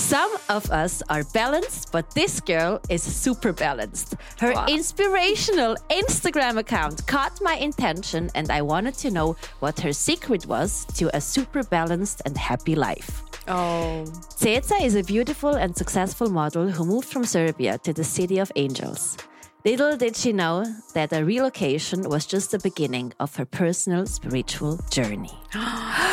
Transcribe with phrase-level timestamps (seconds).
[0.00, 4.16] Some of us are balanced, but this girl is super balanced.
[4.40, 4.66] Her Wow.
[4.66, 10.86] inspirational Instagram account caught my intention, and I wanted to know what her secret was
[10.96, 13.22] to a super balanced and happy life.
[13.46, 14.04] Oh,
[14.40, 18.50] Ceca is a beautiful and successful model who moved from Serbia to the City of
[18.56, 19.16] Angels.
[19.64, 20.64] Little did she know
[20.94, 25.36] that a relocation was just the beginning of her personal spiritual journey.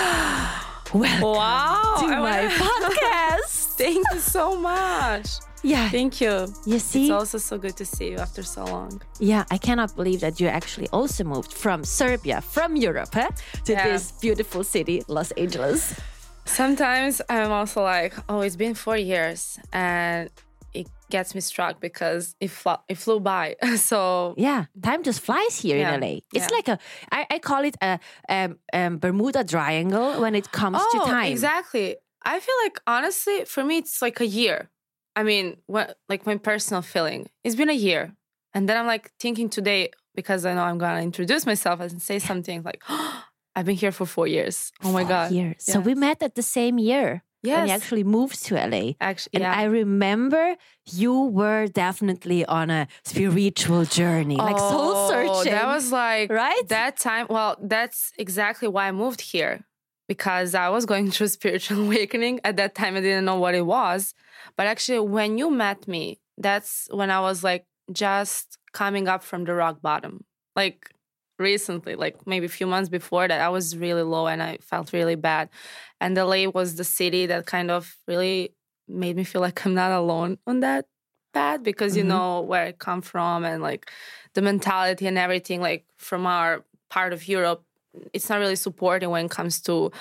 [0.94, 1.96] Welcome wow.
[2.00, 3.76] to I my podcast.
[3.78, 5.28] Thank you so much.
[5.64, 6.48] Yeah, Thank you.
[6.66, 9.02] you see, It's also so good to see you after so long.
[9.20, 13.32] yeah, I cannot believe that you actually also moved from Serbia, from Europe, huh,
[13.66, 13.88] to Yeah.
[13.90, 15.94] this beautiful city, Los Angeles.
[16.46, 20.30] Sometimes I'm also like, oh, it's been four years, and
[20.74, 23.56] it gets me struck because it, fl- it flew by.
[23.78, 26.08] so Yeah, time just flies here Yeah, in LA.
[26.34, 26.56] It's yeah.
[26.56, 26.80] like a,
[27.12, 28.00] I, I call it a
[28.30, 31.32] um, um, Bermuda Triangle when it comes oh, to time.
[31.32, 31.96] exactly.
[32.24, 34.70] I feel like honestly, for me, it's like a year.
[35.16, 37.28] I mean, what like my personal feeling.
[37.44, 38.14] It's been a year,
[38.54, 42.20] and then I'm like thinking today because I know I'm gonna introduce myself and say
[42.20, 42.84] something like,
[43.56, 45.32] "I've been here for four years." Oh my Four god!
[45.32, 45.56] years.
[45.60, 48.94] So we met at the same year when you Yes, actually moved to LA.
[49.00, 49.54] actually, And yeah.
[49.56, 55.52] I remember you were definitely on a spiritual journey, like soul Oh, searching.
[55.54, 56.62] That was like right?
[56.70, 57.28] that time.
[57.30, 59.66] Well, that's exactly why I moved here
[60.08, 62.40] because I was going through spiritual awakening.
[62.44, 64.14] At that time, I didn't know what it was.
[64.56, 69.44] But actually, when you met me, that's when I was like just coming up from
[69.46, 70.24] the rock bottom.
[70.56, 70.90] Like
[71.40, 74.94] recently, like maybe a few months before that, I was really low and I felt
[74.94, 75.50] really bad.
[76.02, 78.54] And LA was the city that kind of really
[78.88, 80.86] made me feel like I'm not alone on that
[81.34, 82.08] path because you Mhm.
[82.08, 83.92] know where I come from and like
[84.34, 87.64] the mentality and everything like from our part of Europe
[88.14, 89.92] it's not really supporting when it comes to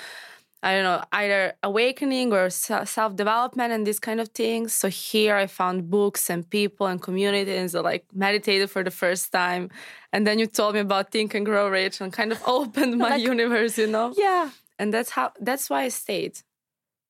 [0.63, 4.73] I don't know either awakening or self development and these kind of things.
[4.73, 9.31] So here I found books and people and communities that like meditated for the first
[9.31, 9.69] time,
[10.11, 13.09] and then you told me about Think and Grow Rich and kind of opened my
[13.11, 14.13] Like- universe, you know.
[14.17, 14.49] yeah.
[14.79, 16.39] And that's how that's why I stayed.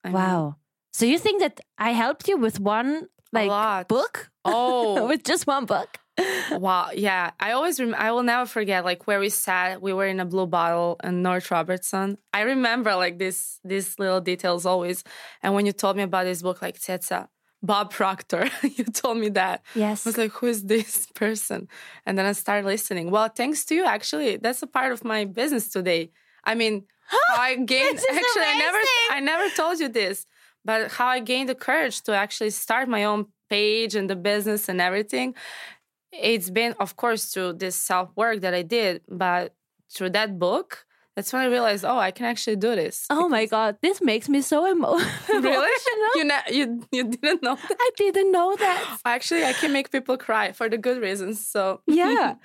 [0.03, 0.55] I mean, Wow.
[0.93, 4.29] So you think that I helped you with one like book?
[4.45, 5.97] Oh, with just one book?
[6.51, 7.31] Wow, yeah.
[7.39, 9.81] I always rem- I will never forget like where we sat.
[9.81, 12.17] We were in a blue bottle in North Robertson.
[12.33, 15.03] I remember like this these little details always.
[15.43, 17.27] And when you told me about this book, like Tsetsa,
[17.61, 19.63] Bob Proctor, you told me that.
[19.75, 20.05] Yes.
[20.05, 21.67] I was like, who is this person?
[22.05, 23.11] And then I started listening.
[23.11, 26.11] Well, thanks to you, actually, that's a part of my business today.
[26.43, 28.77] I mean, how I gained actually I never.
[29.11, 30.25] I never told you this,
[30.65, 34.69] but how I gained the courage to actually start my own page and the business
[34.69, 35.35] and everything.
[36.11, 39.53] It's been, of course, through this self work that I did, but
[39.93, 40.85] through that book,
[41.17, 43.05] that's when I realized, oh, I can actually do this.
[43.09, 43.77] oh my God.
[43.81, 44.97] This makes me so emo-
[45.29, 45.49] Really?
[45.57, 46.13] emotional.
[46.19, 47.77] You ne- you you didn't know that?
[47.87, 48.97] I didn't know that.
[49.17, 51.35] Actually, I can make people cry for the good reasons.
[51.53, 52.35] So Yeah.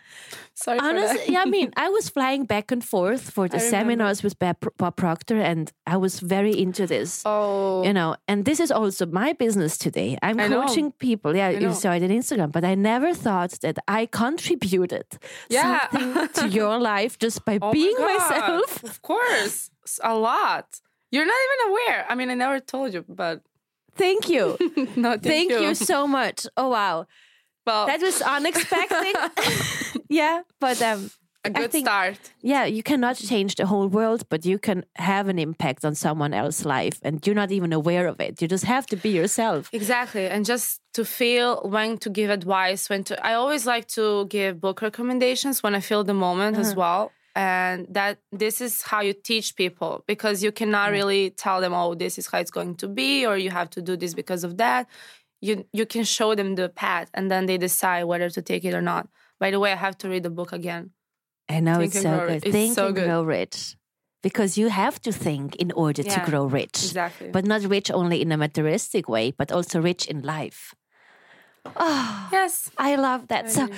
[0.54, 1.28] sorry for Honestly, that.
[1.34, 3.76] yeah, I mean, I was flying back and forth for the I remember.
[3.76, 7.22] seminars with Bob Bob Proctor, and I was very into this.
[7.26, 10.16] Oh, You know, and this is also my business today.
[10.22, 10.60] I'm I know.
[10.62, 11.30] coaching people.
[11.36, 11.74] Yeah, you know.
[11.82, 15.06] saw it on Instagram, but I never thought that I contributed
[15.48, 15.88] Yeah.
[15.90, 18.08] something to your life just by Oh being God.
[18.12, 18.61] myself.
[18.84, 19.70] Of course,
[20.02, 20.66] a lot.
[21.10, 22.06] You're not even aware.
[22.08, 23.40] I mean, I never told you, but
[23.94, 24.56] Thank you.
[24.96, 25.74] no, thank, Thank you.
[25.74, 26.46] so much.
[26.56, 27.06] Oh wow.
[27.66, 29.14] well, That was unexpected.
[30.08, 31.10] yeah, but um
[31.44, 32.18] a I good think- start.
[32.40, 36.32] yeah, you cannot change the whole world, but you can have an impact on someone
[36.32, 38.40] else's life and you're not even aware of it.
[38.40, 39.68] You just have to be yourself.
[39.72, 43.14] Exactly, and just to feel when to give advice, when to.
[43.26, 46.80] I always like to give book recommendations when I feel the moment as Uh-huh.
[46.80, 47.12] well.
[47.34, 50.98] And that this is how you teach people because you cannot Yeah.
[50.98, 53.80] really tell them, oh, this is how it's going to be, or you have to
[53.80, 54.86] do this because of that.
[55.40, 58.74] You you can show them the path, and then they decide whether to take it
[58.74, 59.08] or not.
[59.40, 60.90] By the way, I have to read the book again.
[61.48, 62.28] I know Think it's and so good.
[62.32, 62.44] Rich.
[62.44, 63.04] It's think so good.
[63.06, 63.76] grow rich.
[64.22, 66.78] Because you have to think in order to grow rich.
[66.84, 67.30] Exactly.
[67.30, 70.74] But not rich only in a materialistic way, but also rich in life.
[71.64, 73.50] Oh, yes, I love that.
[73.50, 73.70] So I-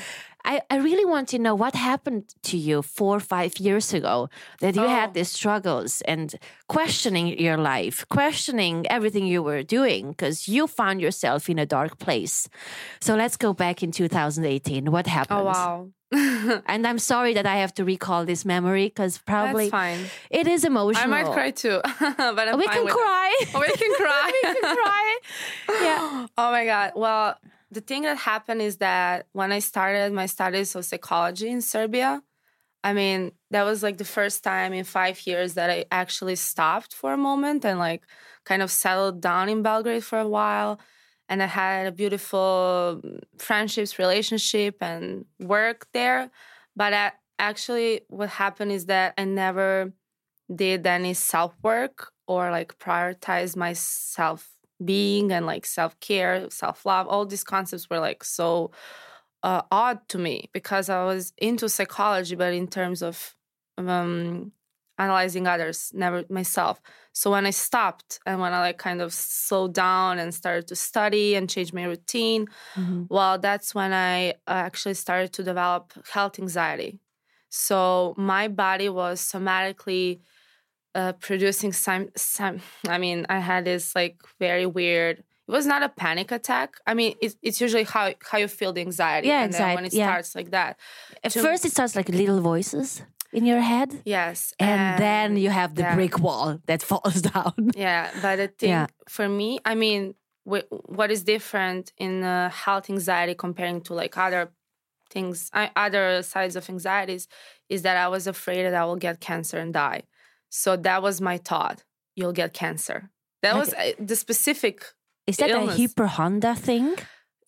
[0.46, 4.28] I, I really want to know what happened to you four or five years ago
[4.60, 4.88] that you Oh.
[4.88, 6.34] had these struggles and
[6.69, 11.98] questioning your life, questioning everything you were doing because you found yourself in a dark
[11.98, 12.46] place.
[13.00, 14.90] So let's go back in 2018.
[14.92, 15.40] What oh, happened?
[15.40, 15.88] Oh wow.
[16.66, 20.10] And I'm sorry that I have to recall this memory because probably That's fine.
[20.28, 21.04] it is emotional.
[21.04, 22.96] I might cry too, but I'm we can with it.
[22.98, 23.31] cry.
[23.54, 24.31] Oh, we can cry.
[24.44, 25.19] we can cry.
[25.70, 26.26] Yeah.
[26.36, 26.92] Oh my god.
[26.96, 27.36] Well,
[27.74, 32.22] the thing that happened is that when I started my studies of psychology in Serbia,
[32.84, 36.94] I mean, that was like the first time in five years that I actually stopped
[36.94, 38.02] for a moment and like
[38.44, 40.78] kind of settled down in Belgrade for a while.
[41.28, 46.30] And I had a beautiful mm, friendships, relationship, and work there.
[46.76, 49.92] But I, actually, what happened is that I never
[50.54, 56.86] did any self work or like prioritize my self being and like self care, self
[56.86, 57.06] love.
[57.06, 58.70] All these concepts were like so
[59.42, 63.34] uh, odd to me because I was into psychology, but in terms of
[63.76, 64.52] um,
[64.98, 66.80] analyzing others, never myself.
[67.12, 70.76] So when I stopped and when I like kind of slowed down and started to
[70.76, 73.04] study and change my routine, mm-hmm.
[73.08, 76.98] well, that's when I uh, actually started to develop health anxiety.
[77.50, 80.20] So my body was somatically
[80.94, 82.61] uh, producing some, some.
[82.88, 86.76] I mean, I had this like very weird it was not a panic attack.
[86.87, 89.29] I mean, it's, it's usually how how you feel the anxiety.
[89.29, 89.75] Yeah, anxiety.
[89.75, 90.06] when it yeah.
[90.06, 90.79] starts like that.
[91.23, 93.02] At to, first, it starts like little voices
[93.32, 94.00] in your head.
[94.06, 95.94] Yes, and, and then you have the yeah.
[95.94, 97.73] brick wall that falls down.
[97.76, 98.87] Yeah, but the thing yeah.
[99.06, 100.14] for me, I mean,
[100.44, 104.50] what is different in uh, health anxiety comparing to like other
[105.11, 107.29] things, other sides of anxieties,
[107.69, 110.05] is that I was afraid that I will get cancer and die.
[110.56, 111.82] So that was my thought:
[112.14, 113.10] you'll get cancer.
[113.42, 114.84] That was uh, the specific
[115.26, 115.76] is that illness.
[115.76, 116.94] a hypochondria thing?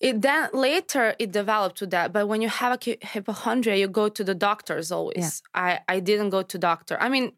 [0.00, 4.08] It then later it developed to that, but when you have a hypochondria, you go
[4.08, 5.42] to the doctors always.
[5.54, 5.62] Yeah.
[5.88, 6.98] I I didn't go to doctor.
[7.00, 7.32] I mean,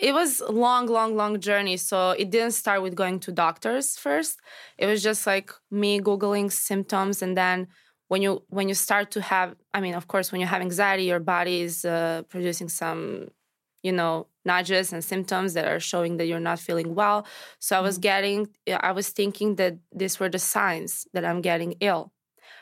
[0.00, 1.76] it was long, long, long journey.
[1.76, 4.38] So it didn't start with going to doctors first.
[4.78, 7.66] It was just like me googling symptoms, and then
[8.06, 11.04] when you when you start to have, I mean, of course, when you have anxiety,
[11.04, 13.30] your body is uh, producing some
[13.82, 17.26] you know nudges and symptoms that are showing that you're not feeling well.
[17.58, 18.10] So i was mm-hmm.
[18.10, 18.48] getting
[18.80, 22.12] i was thinking that these were the signs that i'm getting ill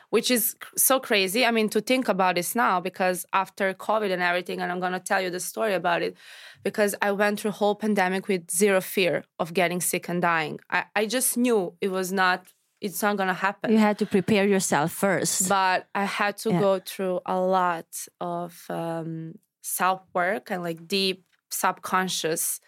[0.09, 1.45] which is so crazy.
[1.45, 4.93] I mean to think about this now because after covid and everything and i'm going
[4.93, 6.15] to tell you the story about it
[6.63, 10.59] because i went through a whole pandemic with zero fear of getting sick and dying.
[10.69, 12.47] I, I just knew it was not
[12.81, 13.73] it's not going to happen.
[13.73, 15.49] You had to prepare yourself first.
[15.49, 16.59] But i had to yeah.
[16.59, 17.89] go through a lot
[18.19, 19.35] of um,
[19.69, 22.59] self work and like deep subconscious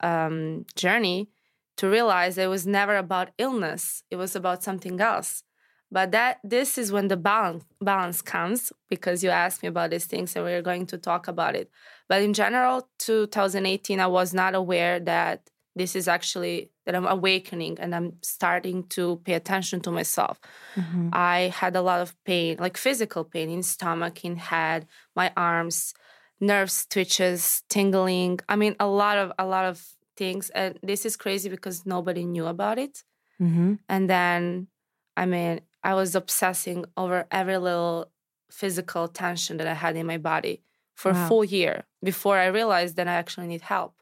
[0.00, 1.28] um, journey
[1.76, 5.42] to realize it was never about illness it was about something else.
[5.90, 10.06] But that this is when the balance balance comes because you asked me about these
[10.06, 11.70] things and we are going to talk about it.
[12.08, 17.78] But in general 2018 i was not aware that this is actually that i'm awakening
[17.78, 20.40] and i'm starting to pay attention to myself.
[20.76, 21.08] Mm-hmm.
[21.12, 25.94] i had a lot of pain like physical pain in stomach in head my arms
[26.42, 29.76] nerves twitches tingling i mean a lot of a lot of
[30.16, 30.50] things.
[30.50, 33.02] And this is crazy because nobody knew about it.
[33.40, 33.74] Mm-hmm.
[33.88, 34.68] and then
[35.16, 38.12] i mean i was obsessing over every little
[38.50, 40.62] physical tension that i had in my body
[40.94, 41.24] for wow.
[41.24, 41.74] a full year
[42.04, 43.94] before i realized that i actually need help.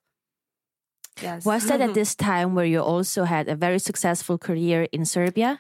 [1.23, 1.47] Yes.
[1.47, 5.51] Was that at this time where you also had a very successful career in serbia?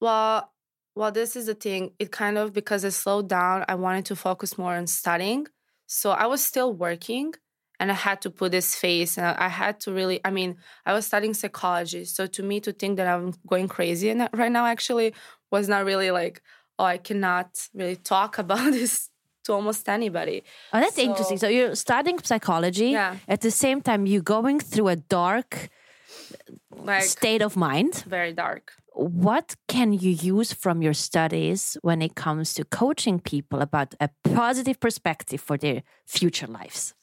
[0.00, 0.52] Well
[0.98, 1.82] well this is the thing.
[2.02, 5.46] It kind of because i slowed down i wanted to focus more on studying
[5.94, 7.34] so I was still working
[7.78, 10.92] and I had to put this face and I had to really I mean, I
[10.92, 12.04] was studying psychology.
[12.04, 15.14] So to me to think that I'm going crazy and uh, right now actually
[15.52, 16.42] was not really like,
[16.80, 19.08] oh, I cannot really talk about this
[19.44, 20.42] to almost anybody.
[20.72, 21.38] Oh, that's so, interesting.
[21.38, 22.88] So you're studying psychology.
[22.88, 23.16] Yeah.
[23.28, 25.68] At the same time, you're going through a dark
[26.70, 28.04] like, state of mind.
[28.06, 33.60] Very dark what can you use from your studies when it comes to coaching people
[33.60, 36.94] about a positive perspective for their future lives?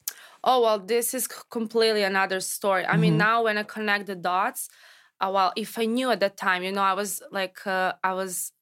[0.42, 2.82] Oh, well, this is completely another story.
[2.82, 3.00] I mm -hmm.
[3.00, 3.30] mean, mm-hmm.
[3.30, 4.68] now when I connect the dots,
[5.20, 8.12] uh, well, if I knew at that time, you know, I was like, uh, I
[8.22, 8.52] was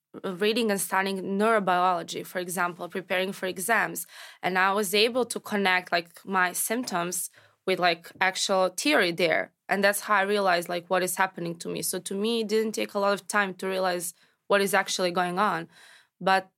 [0.42, 4.06] reading and studying neurobiology, for example, preparing for exams,
[4.42, 7.30] and I was able to connect like my symptoms
[7.66, 11.68] with like actual theory there and that's how i realized like what is happening to
[11.68, 11.80] me.
[11.80, 14.12] So to me it didn't take a lot of time to realize
[14.48, 15.68] what is actually going on
[16.20, 16.50] but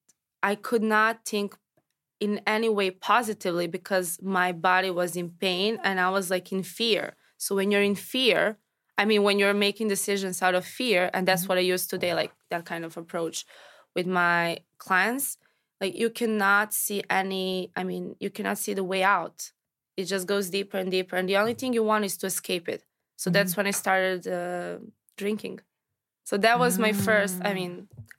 [0.42, 1.56] i could not think
[2.18, 6.62] in any way positively because my body was in pain and i was like in
[6.62, 7.14] fear.
[7.36, 8.58] So when you're in fear
[8.96, 11.48] i mean when you're making decisions out of fear and that's mm-hmm.
[11.48, 13.44] what i use today like that kind of approach
[13.94, 15.36] with my clients
[15.80, 19.52] like you cannot see any i mean you cannot see the way out.
[19.94, 22.68] It just goes deeper and deeper and the only thing you want is to escape
[22.68, 22.82] it
[23.22, 23.34] so mm-hmm.
[23.34, 24.74] that's when i started uh,
[25.16, 25.60] drinking
[26.24, 27.54] so that was my first i ah.
[27.54, 27.74] mean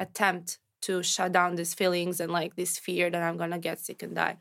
[0.06, 4.00] attempt to shut down these feelings and like this fear that i'm gonna get sick
[4.04, 4.38] and die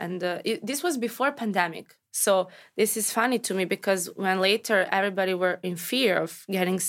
[0.00, 4.40] and uh, it, this was before pandemic so this is funny to me because when
[4.40, 6.80] later everybody were in fear of getting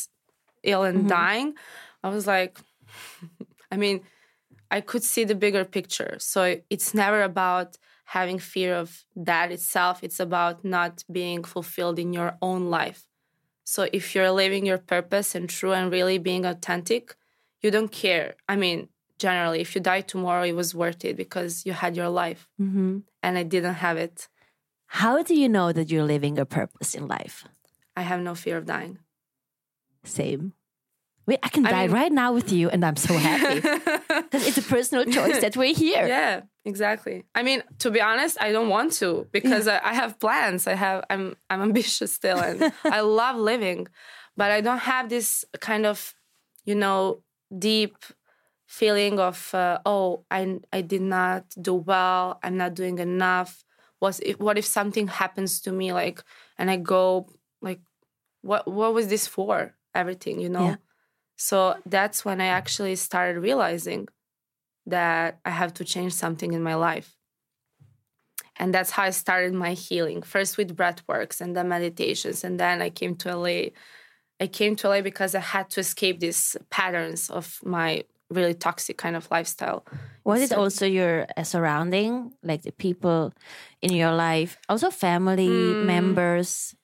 [0.63, 1.17] ill and mm-hmm.
[1.19, 1.49] dying
[2.03, 2.53] i was like
[3.73, 3.97] i mean
[4.71, 7.77] i could see the bigger picture so it's never about
[8.09, 10.03] having fear of that itself.
[10.03, 13.03] It's about not being fulfilled in your own life.
[13.73, 17.15] So if you're living your purpose and true and really being authentic,
[17.61, 18.33] you don't care.
[18.47, 22.09] I mean, generally, if you die tomorrow, it was worth it because you had your
[22.09, 22.91] life, Mm-hmm.
[23.21, 24.27] and I didn't have it.
[24.87, 27.45] How do you know that you're living a purpose in life?
[27.95, 28.97] I have no fear of dying.
[30.03, 30.53] Same.
[31.29, 33.59] Wait, I can I die mean- right now with you, and I'm so happy
[34.23, 36.07] because it's a personal choice that we're here.
[36.15, 37.17] Yeah, exactly.
[37.35, 40.65] I mean, to be honest, I don't want to because I, I have plans.
[40.65, 43.87] I have I'm I'm ambitious still and I love living,
[44.35, 46.15] but I don't have this kind of,
[46.65, 47.21] you know,
[47.55, 47.95] deep
[48.65, 52.39] feeling of uh, oh, I I did not do well.
[52.41, 53.63] I'm not doing enough.
[54.01, 56.23] Was if, what if something happens to me like
[56.57, 57.27] and I go
[57.61, 57.81] like
[58.41, 59.75] what what was this for?
[59.93, 60.67] Everything, you know?
[60.69, 60.75] Yeah.
[61.39, 64.09] So that's when I actually started realizing
[64.85, 67.15] that I have to change something in my life.
[68.57, 70.21] And that's how I started my healing.
[70.21, 72.43] First with breath works and then meditations.
[72.43, 73.71] And then I came to LA.
[74.41, 78.97] I came to LA because I had to escape these patterns of my really toxic
[78.97, 79.85] kind of lifestyle.
[80.25, 83.31] Was it also your uh, surrounding, like the people
[83.81, 85.85] in your life, also family Mm.
[85.85, 86.75] members,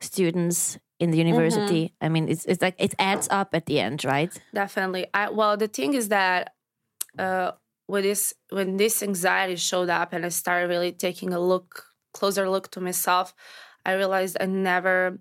[0.00, 1.84] students in the university?
[1.84, 2.04] Mm-hmm.
[2.04, 4.32] I mean, it's it's like it adds up at the end, right?
[4.52, 5.06] Definitely.
[5.14, 6.54] I well, the thing is that
[7.18, 7.52] uh,
[7.86, 12.48] with this when this anxiety showed up and I started really taking a look, closer
[12.50, 13.34] look to myself,
[13.86, 15.20] I realized I never.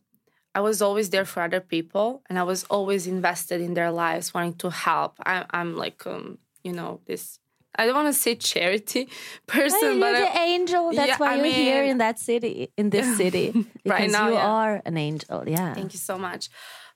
[0.55, 4.33] I was always there for other people, and I was always invested in their lives,
[4.35, 5.17] wanting to help.
[5.25, 7.39] I, I'm like, um, you know, this.
[7.75, 9.09] I don't want to say charity
[9.47, 10.91] person, Hey, but you're I- the angel.
[10.93, 13.51] That's Yeah, why I you're here in that city, in this city,
[13.83, 14.47] because Right now, you yeah.
[14.47, 15.43] are an angel.
[15.47, 15.73] Yeah.
[15.73, 16.49] Thank you so much.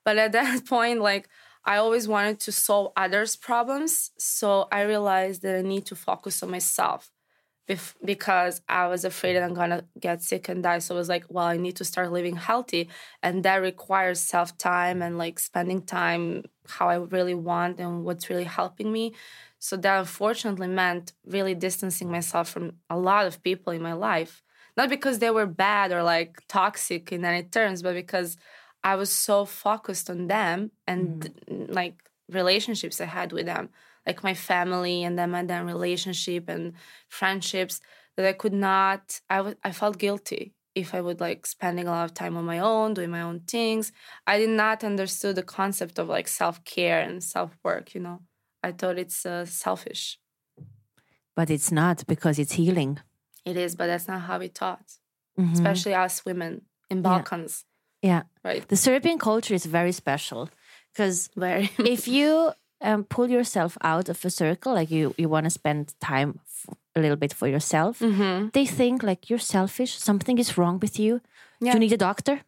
[0.05, 1.27] But at that point, like
[1.65, 4.11] I always wanted to solve others' problems.
[4.17, 7.11] So I realized that I need to focus on myself
[7.67, 10.79] bef- because I was afraid that I'm gonna get sick and die.
[10.79, 12.87] So I was like, well, I need to start living healthy.
[13.21, 18.29] And that requires self time and like spending time how I really want and what's
[18.29, 19.13] really helping me.
[19.59, 24.43] So that unfortunately meant really distancing myself from a lot of people in my life.
[24.75, 28.37] Not because they were bad or like toxic in any terms, but because
[28.83, 31.73] I was so focused on them and mm.
[31.73, 31.95] like
[32.29, 33.69] relationships I had with them,
[34.05, 36.73] like my family and then my then relationship and
[37.09, 37.81] friendships
[38.15, 39.19] that I could not.
[39.29, 42.45] I was I felt guilty if I would like spending a lot of time on
[42.45, 43.91] my own, doing my own things.
[44.27, 47.95] I did not understood the concept of like self care and self work.
[47.95, 48.21] You know,
[48.63, 50.19] I thought it's uh, selfish.
[51.35, 52.99] But it's not because it's healing.
[53.45, 54.99] It is, but that's not how we taught,
[55.39, 55.53] Mhm.
[55.53, 57.63] especially us women in Balkans,
[58.01, 58.23] Yeah.
[58.43, 58.67] right?
[58.67, 60.49] The Serbian culture is very special
[60.93, 61.29] because
[61.95, 65.93] if you um, pull yourself out of a circle, like you, you want to spend
[65.99, 70.57] time f- a little bit for yourself, hmm they think like you're selfish, something is
[70.57, 71.21] wrong with you.
[71.61, 71.73] Yeah.
[71.73, 72.41] you need a doctor?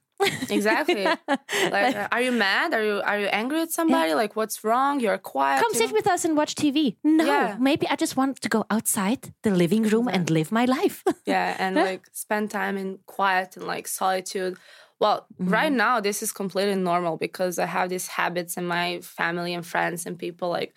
[0.50, 1.06] Exactly.
[1.72, 2.74] like, uh, are you mad?
[2.74, 4.14] Are you are you angry at somebody?
[4.14, 5.00] Like, what's wrong?
[5.00, 5.60] You're quiet.
[5.62, 5.94] Come you sit know?
[5.96, 6.98] with us and watch TV.
[7.04, 7.58] No, Yeah.
[7.60, 11.04] maybe I just want to go outside the living room and live my life.
[11.26, 14.58] yeah, and like spend time in quiet and like solitude.
[15.00, 15.54] Well, Mm-hmm.
[15.54, 19.66] right now this is completely normal because I have these habits and my family and
[19.66, 20.74] friends and people like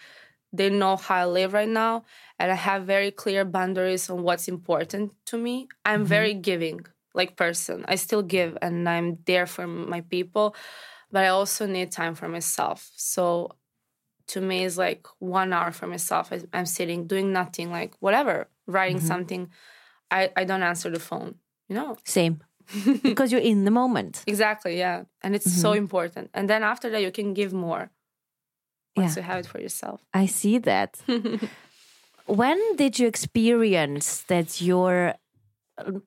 [0.53, 2.05] they know how I live right now
[2.39, 5.67] and I have very clear boundaries on what's important to me.
[5.85, 6.09] I'm Mm-hmm.
[6.17, 7.85] very giving like person.
[7.89, 10.55] I still give and I'm there for my people,
[11.11, 12.91] but I also need time for myself.
[12.97, 13.51] So
[14.29, 16.33] to me it's like one hour for myself.
[16.33, 19.07] I- I'm sitting doing nothing, like whatever, writing Mm-hmm.
[19.07, 19.51] something.
[20.11, 21.37] I, I don't answer the phone,
[21.69, 21.97] you know?
[22.05, 22.43] Same.
[23.03, 24.23] because you're in the moment.
[24.27, 25.05] Exactly, yeah.
[25.23, 25.61] And it's Mm-hmm.
[25.61, 26.31] so important.
[26.35, 27.91] And then after that, you can give more
[28.97, 29.23] once Yeah.
[29.23, 30.01] you have it for yourself.
[30.15, 31.01] I see that.
[32.27, 35.15] when did you experience that your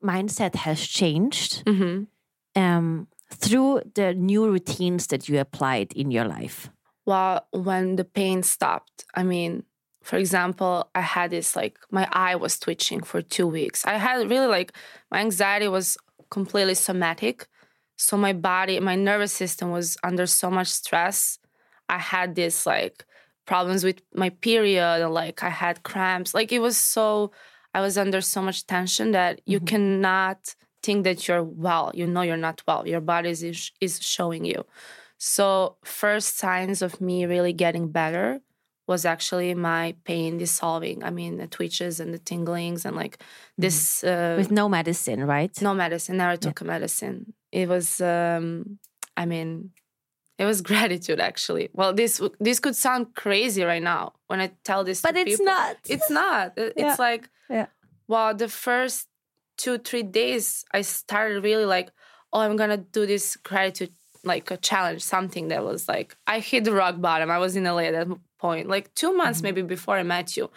[0.02, 2.04] mindset has changed hmm
[2.54, 6.70] um, through the new routines that you applied in your life?
[7.04, 9.64] Well, when the pain stopped, I mean,
[10.02, 13.84] for example, I had this like my eye was twitching for two weeks.
[13.84, 14.72] I had really like
[15.10, 15.98] my anxiety was
[16.30, 17.46] completely somatic.
[17.96, 21.38] So my body, my nervous system was under so much stress.
[21.88, 23.04] I had this like
[23.46, 26.34] problems with my period and like I had cramps.
[26.34, 27.32] Like it was so
[27.76, 30.38] I was under so much tension that you cannot
[30.82, 31.86] think that you're well.
[31.94, 32.82] You know you're not well.
[32.92, 33.42] Your body is
[33.86, 34.64] is showing you.
[35.18, 38.40] So first signs of me really getting better
[38.86, 41.04] was actually my pain dissolving.
[41.08, 43.14] I mean the twitches and the tinglings and like
[43.58, 45.54] this uh, With no medicine, right?
[45.60, 46.16] no medicine.
[46.16, 47.34] Never took a medicine.
[47.52, 48.78] It was, um,
[49.22, 49.72] I mean,
[50.38, 51.70] it was gratitude actually.
[51.72, 55.46] Well, this this could sound crazy right now when I tell this, But it's people.
[55.46, 55.76] not.
[55.88, 56.52] It's not.
[56.56, 56.90] It- Yeah.
[56.90, 57.66] It's like Yeah.
[58.08, 59.08] Well, the first
[59.56, 61.90] two, three days, I started really like,
[62.32, 63.92] oh, I'm gonna do this gratitude
[64.24, 67.30] like a challenge, something that was like I hit the rock bottom.
[67.30, 69.46] I was in LA at that point, like two months mm-hmm.
[69.46, 70.50] maybe before I met you.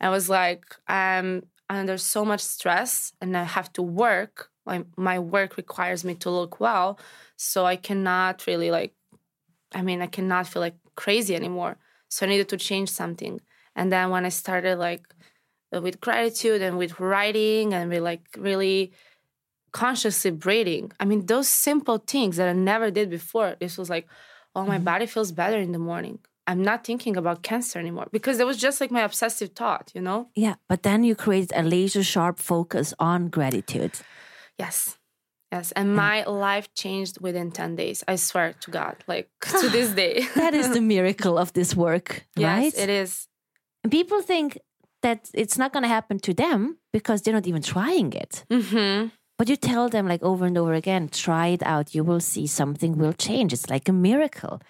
[0.00, 4.50] I was like, I'm under so much stress and I have to work.
[4.64, 6.98] My my work requires me to look well.
[7.36, 8.94] So I cannot really like
[9.74, 11.76] I mean, I cannot feel like crazy anymore.
[12.08, 13.40] So I needed to change something.
[13.76, 15.02] And then when I started like
[15.72, 18.92] with gratitude and with writing and with like really
[19.72, 20.92] consciously breathing.
[20.98, 23.56] I mean, those simple things that I never did before.
[23.60, 24.08] This was like,
[24.54, 24.84] oh, my mm-hmm.
[24.84, 26.18] body feels better in the morning.
[26.46, 30.00] I'm not thinking about cancer anymore because it was just like my obsessive thought, you
[30.00, 30.30] know?
[30.34, 30.54] Yeah.
[30.66, 33.92] But then you created a laser sharp focus on gratitude.
[34.58, 34.97] Yes.
[35.52, 35.72] Yes.
[35.72, 38.04] And my life changed within 10 days.
[38.06, 40.26] I swear to God, like to this day.
[40.34, 42.78] that is the miracle of this work, yes, right?
[42.78, 43.28] It is.
[43.90, 44.58] People think
[45.02, 48.44] that it's not going to happen to them because they're not even trying it.
[48.50, 49.08] Mm-hmm.
[49.38, 51.94] But you tell them like over and over again, try it out.
[51.94, 53.52] You will see something will change.
[53.52, 54.60] It's like a miracle.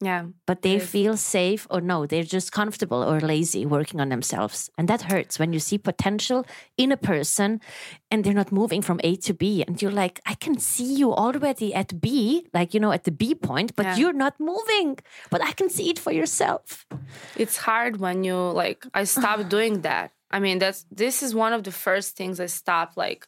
[0.00, 0.26] Yeah.
[0.46, 4.70] But they feel safe or no, they're just comfortable or lazy working on themselves.
[4.78, 7.60] And that hurts when you see potential in a person
[8.10, 9.64] and they're not moving from A to B.
[9.66, 13.10] And you're like, I can see you already at B, like, you know, at the
[13.10, 13.96] B point, but yeah.
[13.96, 14.98] you're not moving.
[15.30, 16.86] But I can see it for yourself.
[17.36, 20.12] It's hard when you like, I stopped doing that.
[20.30, 23.26] I mean, that's this is one of the first things I stopped like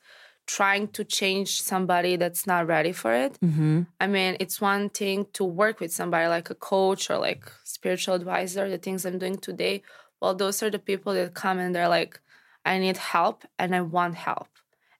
[0.56, 3.38] trying to change somebody that's not ready for it.
[3.40, 3.82] Mm-hmm.
[4.00, 8.14] I mean, it's one thing to work with somebody like a coach or like spiritual
[8.16, 9.82] advisor, the things I'm doing today.
[10.20, 12.20] Well, those are the people that come and they're like,
[12.64, 14.48] I need help and I want help.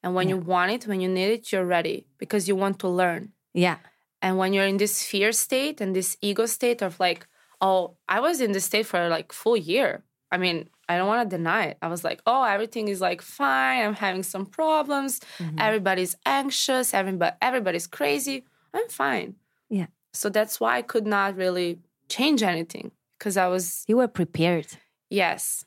[0.04, 0.36] And when yeah.
[0.36, 3.32] you want it, when you need it, you're ready because you want to learn.
[3.52, 3.78] Yeah.
[4.22, 7.26] And when you're in this fear state and this ego state of like,
[7.60, 10.04] oh, I was in this state for like full year.
[10.30, 11.78] I mean, I don't want to deny it.
[11.80, 13.86] I was like, oh, everything is like fine.
[13.86, 15.20] I'm having some problems.
[15.38, 15.60] Mm-hmm.
[15.60, 16.92] Everybody's anxious.
[16.92, 18.44] Everybody, everybody's crazy.
[18.74, 19.36] I'm fine.
[19.68, 19.86] Yeah.
[20.12, 23.84] So that's why I could not really change anything because I was.
[23.86, 24.66] You were prepared.
[25.08, 25.64] Yes.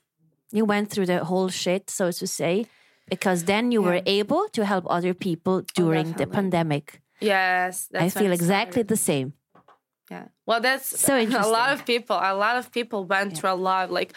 [0.52, 2.66] You went through the whole shit, so to say,
[3.08, 3.88] because then you yeah.
[3.88, 7.00] were able to help other people oh, during oh, the pandemic.
[7.20, 7.88] Yes.
[7.94, 9.32] I feel exactly the same.
[10.10, 10.26] Yeah.
[10.44, 11.50] Well, that's so interesting.
[11.50, 13.38] A lot of people, a lot of people went yeah.
[13.38, 14.12] through a lot of like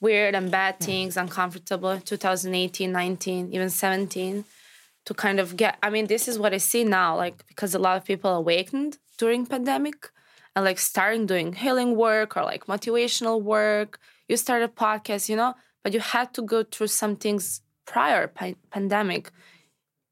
[0.00, 4.44] weird and bad things, uncomfortable, 2018, 19, even 17,
[5.04, 7.78] to kind of get, I mean, this is what I see now, like, because a
[7.78, 10.10] lot of people awakened during pandemic
[10.56, 13.98] and like starting doing healing work or like motivational work.
[14.28, 18.26] You started a podcast, you know, but you had to go through some things prior
[18.28, 19.30] pa- pandemic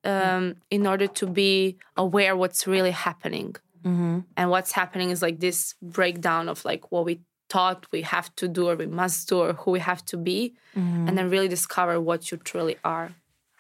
[0.05, 3.57] um, in order to be aware what's really happening.
[3.85, 4.21] Mm-hmm.
[4.37, 8.49] And what's happening is like this breakdown of like what we thought we have to
[8.49, 11.09] do or we must do or who we have to be mm.
[11.09, 13.13] and then really discover what you truly are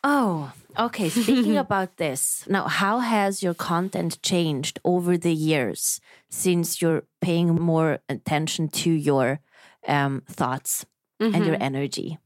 [0.05, 6.81] oh okay speaking about this now how has your content changed over the years since
[6.83, 9.40] you're paying more attention to your
[9.87, 10.85] um, thoughts
[11.20, 11.35] mm-hmm.
[11.35, 11.62] and your mm-hmm.
[11.62, 12.18] energy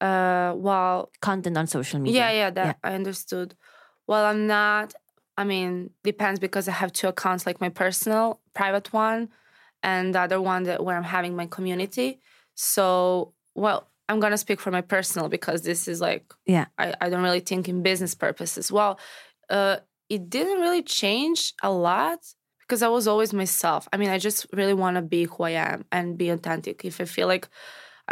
[0.00, 2.90] uh well content on social media yeah yeah that yeah.
[2.90, 3.54] i understood
[4.06, 4.94] well i'm not
[5.36, 9.28] i mean depends because i have two accounts like my personal private one
[9.82, 12.20] and the other one that where I'm having my community.
[12.54, 17.08] So, well, I'm gonna speak for my personal because this is like, yeah, I, I
[17.08, 18.70] don't really think in business purposes.
[18.72, 18.98] Well,
[19.48, 19.76] uh,
[20.08, 22.18] it didn't really change a lot
[22.60, 23.88] because I was always myself.
[23.92, 26.84] I mean, I just really want to be who I am and be authentic.
[26.84, 27.48] If I feel like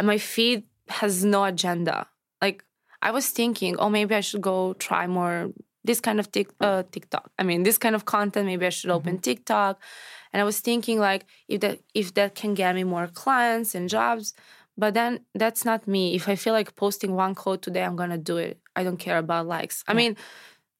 [0.01, 2.07] my feed has no agenda,
[2.41, 2.63] like
[3.01, 5.51] I was thinking, oh, maybe I should go try more
[5.83, 7.31] this kind of tic- uh, TikTok.
[7.39, 8.45] I mean, this kind of content.
[8.45, 9.21] Maybe I should open mm-hmm.
[9.21, 9.81] TikTok
[10.31, 13.89] and i was thinking like if that if that can get me more clients and
[13.89, 14.33] jobs
[14.79, 16.15] but then that's not me.
[16.15, 18.59] If i feel like posting one quote today i'm gonna do it.
[18.75, 19.83] I don't care about likes.
[19.87, 20.15] I mean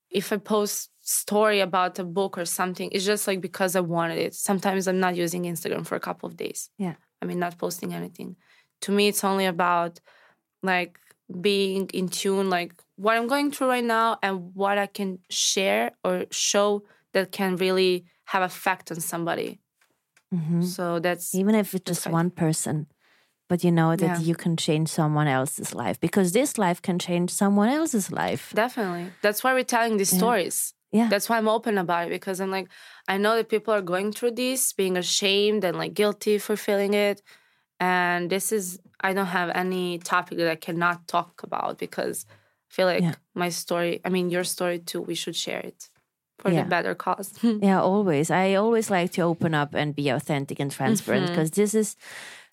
[0.09, 4.19] if i post story about a book or something it's just like because i wanted
[4.19, 4.33] it.
[4.33, 6.69] Sometimes i'm not using instagram for a couple of days.
[6.77, 6.95] Yeah.
[7.21, 8.37] I mean not posting anything.
[8.83, 9.99] To me it's only about
[10.63, 10.97] like
[11.41, 15.91] being in tune like what i'm going through right now and what i can share
[16.03, 16.83] or show
[17.13, 19.59] that can really have effect on somebody.
[20.33, 20.61] Mm-hmm.
[20.61, 22.85] So that's even if it's just one person,
[23.47, 24.19] but you know that yeah.
[24.19, 28.51] you can change someone else's life because this life can change someone else's life.
[28.53, 29.11] Definitely.
[29.23, 30.19] That's why we're telling these yeah.
[30.19, 30.73] stories.
[30.91, 31.09] Yeah.
[31.09, 32.67] That's why I'm open about it because I'm like,
[33.07, 36.93] I know that people are going through this, being ashamed and like guilty for feeling
[36.93, 37.23] it.
[37.79, 42.73] And this is, I don't have any topic that I cannot talk about because I
[42.75, 43.15] feel like yeah.
[43.33, 45.89] my story, I mean, your story too, we should share it
[46.39, 46.63] for yeah.
[46.63, 47.33] the better cause.
[47.43, 48.31] yeah, always.
[48.31, 51.61] I always like to open up and be authentic and transparent because mm-hmm.
[51.61, 51.95] this is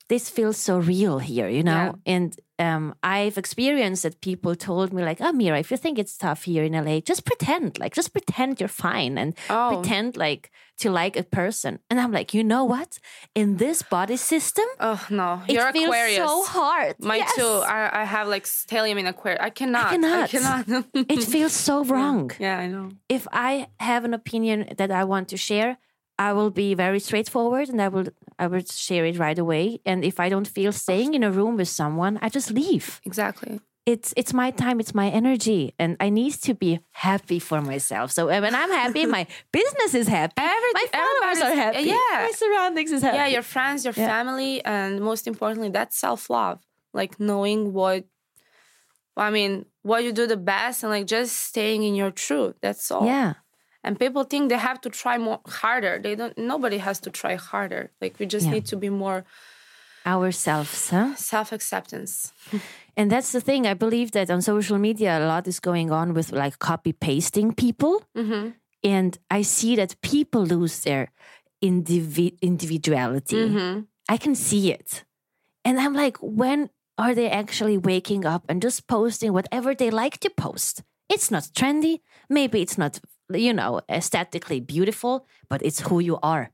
[0.08, 1.94] this feels so real here, you know?
[2.06, 6.16] And um, I've experienced that people told me, like, oh, Mira, if you think it's
[6.16, 9.68] tough here in LA, just pretend, like, just pretend you're fine and Oh.
[9.74, 11.78] pretend, like, to like a person.
[11.90, 12.98] And I'm like, you know what?
[13.34, 16.16] In this body system, Oh no, you're it feels Aquarius.
[16.16, 16.94] so hard.
[17.00, 17.34] My Yes.
[17.34, 17.42] too.
[17.66, 19.40] I, I have like stellium in Aquarius.
[19.42, 19.90] I cannot.
[19.92, 20.28] cannot.
[20.30, 20.64] cannot.
[20.94, 22.30] it feels so wrong.
[22.38, 22.90] yeah, I know.
[23.08, 25.78] if I have an opinion that I want to share,
[26.18, 29.80] I will be very straightforward and I will I would share it right away.
[29.86, 33.00] And if I don't feel staying in a room with someone, I just leave.
[33.04, 33.60] Exactly.
[33.86, 38.10] It's it's my time, it's my energy, and I need to be happy for myself.
[38.10, 40.34] So when I'm happy, my business is happy.
[40.38, 41.82] Every- my followers are happy.
[41.90, 42.26] yeah.
[42.26, 43.16] my surroundings is happy.
[43.16, 44.08] Yeah, your friends, your Yeah.
[44.08, 46.58] family, and most importantly, that's self love.
[46.92, 48.04] Like knowing what,
[49.16, 52.56] I mean, what you do the best, and like just staying in your truth.
[52.60, 53.06] That's all.
[53.06, 53.34] yeah.
[53.86, 55.94] And people think they have to try more harder.
[56.02, 56.36] They don't.
[56.36, 57.82] Nobody has to try harder.
[58.02, 58.54] Like we just Yeah.
[58.54, 59.24] need to be more
[60.04, 61.14] Ourselves, huh?
[61.16, 62.32] self acceptance.
[62.98, 63.66] And that's the thing.
[63.66, 67.52] I believe that on social media, a lot is going on with like copy pasting
[67.54, 68.02] people.
[68.16, 68.50] Mm-hmm.
[68.82, 71.08] And I see that people lose their
[71.62, 73.36] indivi- individuality.
[73.36, 73.80] Mm-hmm.
[74.08, 75.04] I can see it.
[75.64, 80.16] And I'm like, when are they actually waking up and just posting whatever they like
[80.20, 80.82] to post?
[81.10, 82.00] It's not trendy.
[82.30, 82.98] Maybe it's not,
[83.32, 86.50] you know, aesthetically beautiful, but it's who you are.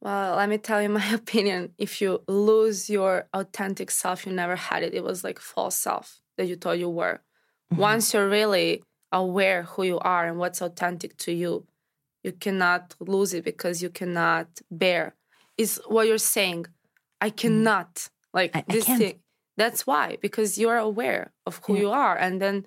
[0.00, 1.72] Well, let me tell you my opinion.
[1.78, 4.94] If you lose your authentic self, you never had it.
[4.94, 7.20] It was like false self that you thought you were.
[7.72, 7.80] Mm-hmm.
[7.80, 11.66] Once you're really aware who you are and what's authentic to you,
[12.22, 15.14] you cannot lose it because you cannot bear.
[15.56, 16.66] Is what you're saying.
[17.20, 17.36] I mm-hmm.
[17.36, 18.98] cannot like I- I this can't.
[19.00, 19.20] thing.
[19.56, 21.80] That's why because you're aware of who Yeah.
[21.80, 22.66] you are, and then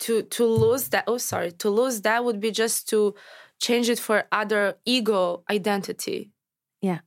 [0.00, 1.04] to to lose that.
[1.06, 3.14] Oh, sorry, to lose that would be just to
[3.60, 6.30] change it for other ego identity
[6.82, 7.00] Yeah.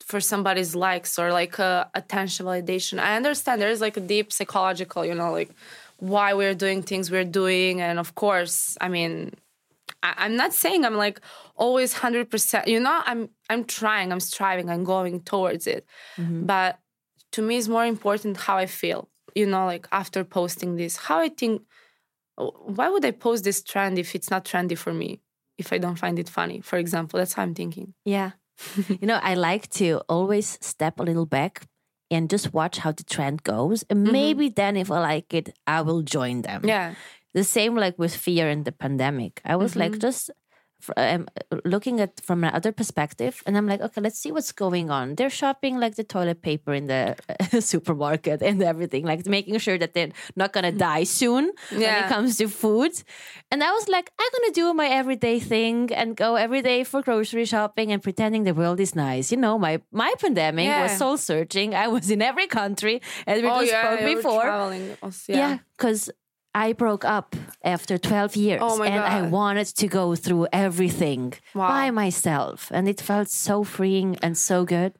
[0.00, 2.98] for somebody's likes or like uh, attention validation.
[3.00, 5.50] I understand there is like a deep psychological, you know, like
[5.98, 9.32] why we're doing things we're doing, and of course, I mean,
[10.02, 11.20] I, I'm not saying I'm like
[11.56, 12.68] always hundred percent.
[12.68, 15.84] You know, I'm I'm trying, I'm striving, I'm going towards it,
[16.18, 16.78] but
[17.32, 19.08] to me, it's more important how I feel.
[19.34, 21.62] You know, like after posting this, how I think.
[22.36, 25.20] Why would I post this trend if it's not trendy for me?
[25.56, 27.94] If I don't find it funny, for example, that's how I'm thinking.
[28.04, 28.32] Yeah.
[28.88, 31.66] you know, I like to always step a little back
[32.10, 33.84] and just watch how the trend goes.
[33.88, 34.12] And mm-hmm.
[34.12, 36.62] maybe then, if I like it, I will join them.
[36.64, 36.94] Yeah.
[37.34, 39.40] The same like with fear and the pandemic.
[39.44, 40.00] I was like mm-hmm.
[40.00, 40.30] just
[40.96, 41.28] um,
[41.64, 45.14] looking at from another perspective, and I'm like, okay, let's see what's going on.
[45.14, 47.16] They're shopping like the toilet paper in the
[47.60, 52.36] supermarket and everything, like making sure that they're not gonna die soon when it comes
[52.38, 52.92] to food.
[53.50, 57.02] And I was like, I'm gonna do my everyday thing and go every day for
[57.02, 59.30] grocery shopping and pretending the world is nice.
[59.32, 61.74] You know, my my pandemic was soul searching.
[61.74, 64.42] I was in every country, as we oh just yeah, spoke before.
[64.42, 66.10] traveling also, Yeah, because
[66.54, 71.68] I broke up after 12 years Oh and I wanted to go through everything Wow.
[71.68, 72.70] by myself.
[72.72, 74.92] And it felt so freeing and so good.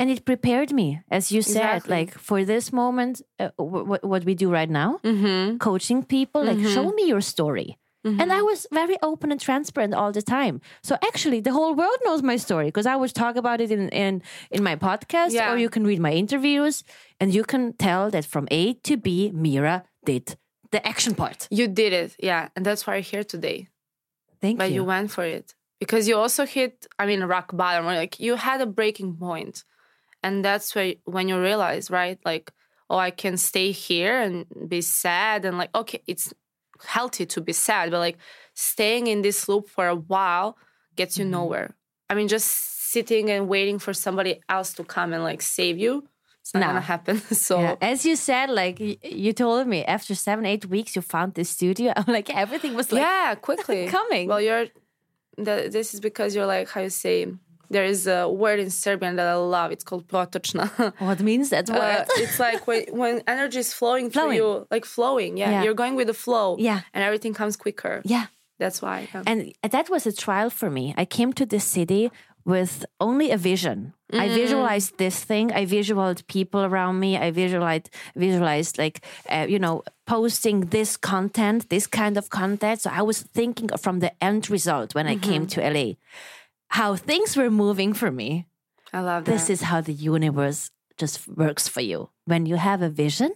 [0.00, 1.96] And it prepared me, as you said, Exactly.
[1.96, 5.56] like for this moment, uh, what we do right now, Mm-hmm.
[5.58, 7.76] coaching people, like show me your story.
[8.04, 10.62] And I was very open and transparent all the time.
[10.82, 13.90] So actually, the whole world knows my story because I would talk about it in,
[13.90, 15.52] in, in my podcast, Yeah.
[15.52, 16.84] or you can read my interviews,
[17.20, 20.36] and you can tell that from A to B, Mira did
[20.70, 21.48] the action part.
[21.50, 23.68] You did it, yeah, and that's why you're here today.
[24.40, 24.84] Thank But you But you.
[24.84, 27.86] went for it because you also hit, I mean, rock bottom.
[27.86, 29.64] Or like you had a breaking point,
[30.22, 32.18] and that's where when you realize, right?
[32.24, 32.52] Like,
[32.90, 36.32] oh, I can stay here and be sad, and like, okay, it's
[36.86, 38.18] healthy to be sad, but like
[38.54, 40.56] staying in this loop for a while
[40.96, 41.32] gets you Mm-hmm.
[41.32, 41.76] nowhere.
[42.10, 42.46] I mean, just
[42.92, 46.08] sitting and waiting for somebody else to come and like save you,
[46.48, 46.66] it's not No.
[46.68, 47.20] gonna happen.
[47.48, 47.60] so.
[47.60, 51.50] Yeah, As you said, like you told me, after seven, eight weeks, you found this
[51.50, 51.92] studio.
[51.96, 54.28] I'm like, everything was like, yeah, quickly coming.
[54.28, 54.66] Well, you're.
[55.36, 57.26] The, this is because you're like how you say.
[57.70, 59.72] There is a word in Serbian that I love.
[59.72, 60.64] It's called protočna.
[61.00, 61.78] what means that word?
[61.78, 65.36] Uh, it's like when, when energy is flowing through you, like flowing.
[65.36, 65.62] Yeah, Yeah.
[65.64, 66.56] you're going with the flow.
[66.58, 66.80] Yeah.
[66.94, 68.00] and everything comes quicker.
[68.06, 68.26] yeah.
[68.58, 69.06] That's why.
[69.26, 70.92] And that was a trial for me.
[70.96, 72.10] I came to this city
[72.48, 73.92] with only a vision.
[74.12, 74.20] Mm.
[74.20, 75.52] I visualized this thing.
[75.52, 77.10] I visualized people around me.
[77.26, 78.96] I visualized visualized like
[79.30, 82.80] uh, you know posting this content, this kind of content.
[82.80, 85.60] So I was thinking from the end result when I came Mm-hmm.
[85.60, 85.88] to LA,
[86.78, 88.46] how things were moving for me.
[88.92, 89.32] I love that.
[89.32, 92.08] This is how the universe just works for you.
[92.24, 93.30] When you have a vision,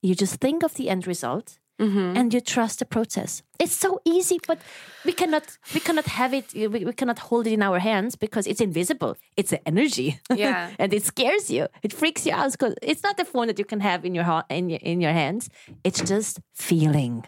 [0.00, 2.16] you just think of the end result Mhm.
[2.16, 3.42] and you trust the process.
[3.58, 4.58] It's so easy, but
[5.04, 6.52] we cannot we cannot have it.
[6.54, 9.16] We, we cannot hold it in our hands because it's invisible.
[9.36, 10.20] It's an energy.
[10.34, 10.70] Yeah.
[10.78, 11.66] and it scares you.
[11.82, 14.24] It freaks you out because it's not a phone that you can have in your
[14.24, 15.48] ha- in your, in your hands.
[15.84, 17.24] It's just feeling.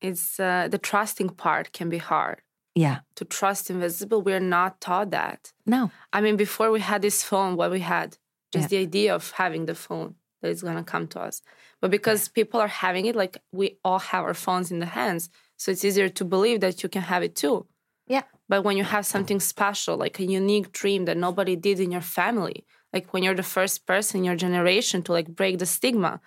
[0.00, 2.42] It's uh, the trusting part can be hard.
[2.74, 3.00] Yeah.
[3.16, 5.52] To trust invisible, we're not taught that.
[5.66, 5.90] No.
[6.12, 8.16] I mean, before we had this phone, what we had,
[8.52, 11.40] just the idea of having the phone that is going to come to us.
[11.80, 15.30] But because people are having it, like we all have our phones in the hands.
[15.56, 17.66] So it's easier to believe that you can have it too.
[18.06, 18.22] Yeah.
[18.48, 22.02] But when you have something special, like a unique dream that nobody did in your
[22.02, 26.20] family, like when you're the first person in your generation to like break the stigma,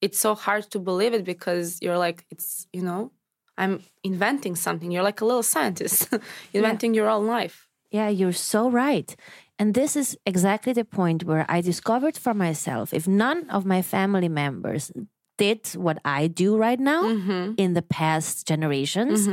[0.00, 3.12] it's so hard to believe it because you're like, it's, you know,
[3.58, 4.90] I'm inventing something.
[4.90, 6.08] You're like a little scientist,
[6.52, 7.68] inventing your own life.
[7.90, 9.14] Yeah, you're so right.
[9.58, 13.82] And this is exactly the point where I discovered for myself if none of my
[13.82, 14.92] family members
[15.36, 17.52] did what I do right now Mm-hmm.
[17.56, 19.26] in the past generations,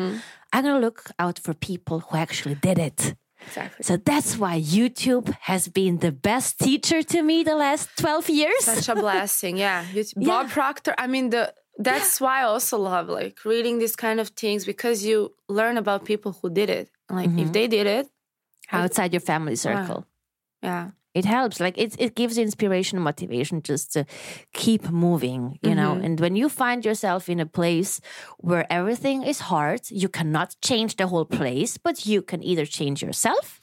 [0.54, 3.16] I'm going to look out for people who actually did it.
[3.48, 3.84] Exactly.
[3.84, 8.64] So that's why YouTube has been the best teacher to me the last 12 years.
[8.66, 9.58] Such a blessing.
[9.58, 9.86] Yeah.
[9.94, 14.20] You- Bob Proctor, I mean, the that's why I also love like reading these kind
[14.20, 16.90] of things because you learn about people who did it.
[17.10, 17.40] Like Mm-hmm.
[17.40, 18.08] if they did it,
[18.72, 20.06] outside your family circle.
[20.65, 20.89] Yeah.
[21.15, 21.62] It helps.
[21.62, 24.06] Like it, it gives you inspiration and motivation just to
[24.51, 25.93] keep moving, you know.
[25.93, 26.04] Mm-hmm.
[26.06, 28.01] And when you find yourself in a place
[28.39, 33.01] where everything is hard, you cannot change the whole place, but you can either change
[33.01, 33.62] yourself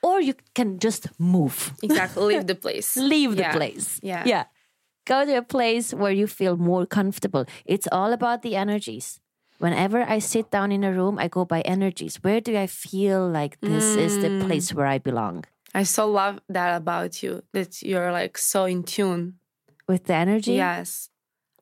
[0.00, 2.34] or you can just move, Exactly.
[2.34, 2.96] Leave the place.
[2.96, 3.98] leave the place.
[4.02, 4.22] Yeah.
[4.24, 4.44] Yeah.
[5.04, 7.46] Go to a place where you feel more comfortable.
[7.64, 9.20] It's all about the energies.
[9.58, 12.16] Whenever I sit down in a room, I go by energies.
[12.22, 14.46] Where do I feel like this is the mm.
[14.46, 15.44] place where I belong?
[15.80, 19.24] I so love that about you that you're like so in tune.
[19.86, 20.54] With the energy?
[20.54, 21.10] Yes.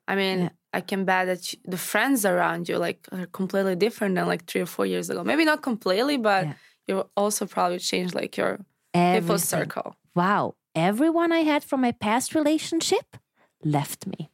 [0.07, 0.49] I mean, Yeah.
[0.79, 4.43] I can bet that you, the friends around you like are completely different than like
[4.49, 5.23] three or four years ago.
[5.23, 6.53] Maybe not completely, but Yeah.
[6.87, 8.53] you also probably changed like your
[8.93, 9.89] people circle.
[10.15, 10.55] Wow.
[10.75, 13.07] Everyone I had from my past relationship
[13.63, 14.29] left me.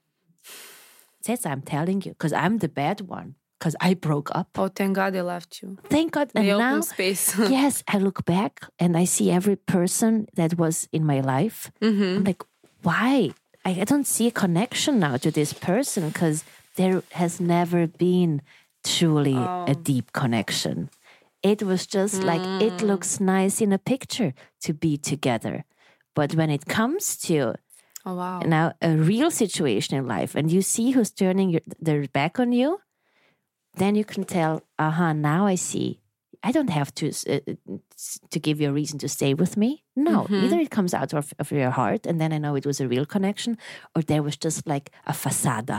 [1.25, 4.47] That's I'm telling you, because I'm the bad one, because I broke up.
[4.57, 5.77] Oh, thank God they left you.
[5.87, 6.31] Thank God.
[6.33, 7.37] And now, space.
[7.59, 11.71] yes, I look back and I see every person that was in my life.
[11.79, 12.17] Mm-hmm.
[12.17, 12.41] I'm like,
[12.81, 13.29] why?
[13.63, 16.43] I, I don't see a connection now to this person because
[16.75, 18.41] there has never been
[18.83, 19.65] truly Oh.
[19.67, 20.89] a deep connection.
[21.43, 22.61] It was just like Mm.
[22.67, 25.65] it looks nice in a picture to be together.
[26.15, 27.53] But when it comes to
[28.07, 28.39] oh wow.
[28.39, 32.51] now a real situation in life and you see who's turning your, their back on
[32.51, 32.79] you,
[33.75, 35.99] then you can tell, uh-huh, now I see.
[36.43, 37.39] I don't have to uh,
[38.31, 39.83] to give you a reason to stay with me.
[39.95, 40.43] No, Mm-hmm.
[40.45, 42.87] either it comes out of, of your heart, and then I know it was a
[42.87, 43.57] real connection,
[43.95, 45.69] or there was just like a facade.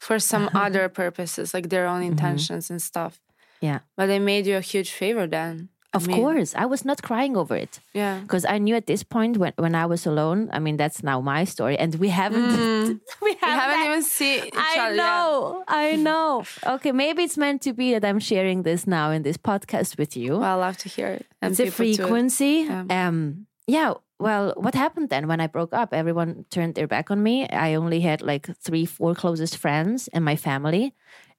[0.00, 0.58] For some Uh-huh.
[0.66, 1.94] other purposes, like their Mm-hmm.
[1.96, 3.20] own intentions and stuff.
[3.60, 5.68] Yeah, But they made you a huge favor then.
[5.94, 6.54] I of mean, course.
[6.54, 8.20] I was not crying over it Yeah.
[8.20, 10.50] because I knew at this point when, when I was alone.
[10.52, 12.46] I mean, that's now my story, and we haven't
[13.22, 13.38] we We Mm.
[13.40, 14.94] haven't that- even seen each I other.
[14.96, 15.02] yeah.
[15.02, 16.44] know, I know.
[16.74, 20.14] Okay, maybe it's meant to be that I'm sharing this now in this podcast with
[20.16, 20.32] you.
[20.38, 21.26] Well, I love to hear it.
[21.40, 22.66] And it's a frequency.
[22.68, 22.84] Yeah.
[23.08, 23.94] Um, yeah.
[24.20, 25.94] Well, what happened then when I broke up?
[25.94, 27.48] Everyone turned their back on me.
[27.48, 30.92] I only had like three, four closest friends and my family.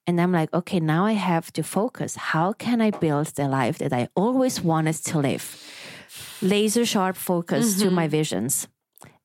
[0.06, 2.16] And I'm like, okay, now I have to focus.
[2.16, 5.44] How can I build the life that I always wanted to live?
[6.42, 7.94] Laser sharp focus to Mm-hmm.
[7.94, 8.66] my visions.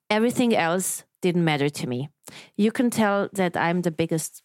[0.09, 2.09] Everything else didn't matter to me.
[2.57, 4.41] You can tell that I'm the biggest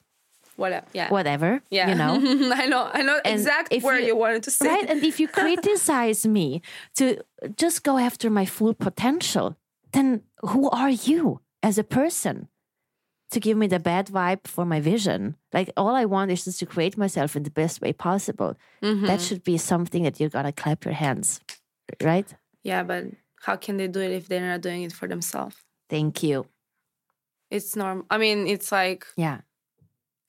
[0.56, 0.86] Whatever.
[0.92, 1.08] Yeah.
[1.10, 1.62] whatever.
[1.70, 1.88] Yeah.
[1.88, 2.14] You know?
[2.54, 2.90] I know.
[2.92, 4.68] I know And exact if you- you, wanted to say.
[4.68, 4.90] right?
[4.90, 6.60] And if you criticize me
[6.96, 7.16] to
[7.56, 9.56] just go after my full potential,
[9.92, 12.48] then who are you as a person
[13.30, 15.36] to give me the bad vibe for my vision?
[15.52, 18.56] Like all I want is just to create myself in the best way possible.
[18.82, 19.06] Mm-hmm.
[19.06, 21.40] That should be something that you're gonna clap your hands,
[22.02, 22.26] right?
[22.62, 23.04] Yeah, but
[23.42, 25.56] how can they do it if they're not doing it for themselves?
[25.88, 26.46] Thank you.
[27.50, 28.06] It's normal.
[28.10, 29.40] I mean, it's like Yeah.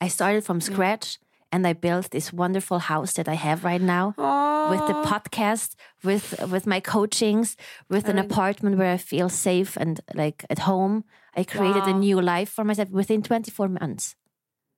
[0.00, 1.18] I started from scratch
[1.52, 4.14] and I built this wonderful house that I have right now.
[4.18, 7.56] oh, with the podcast, with with my coachings,
[7.88, 11.04] with an apartment where I feel safe and like at home.
[11.36, 14.16] I created a new life for myself within 24 months.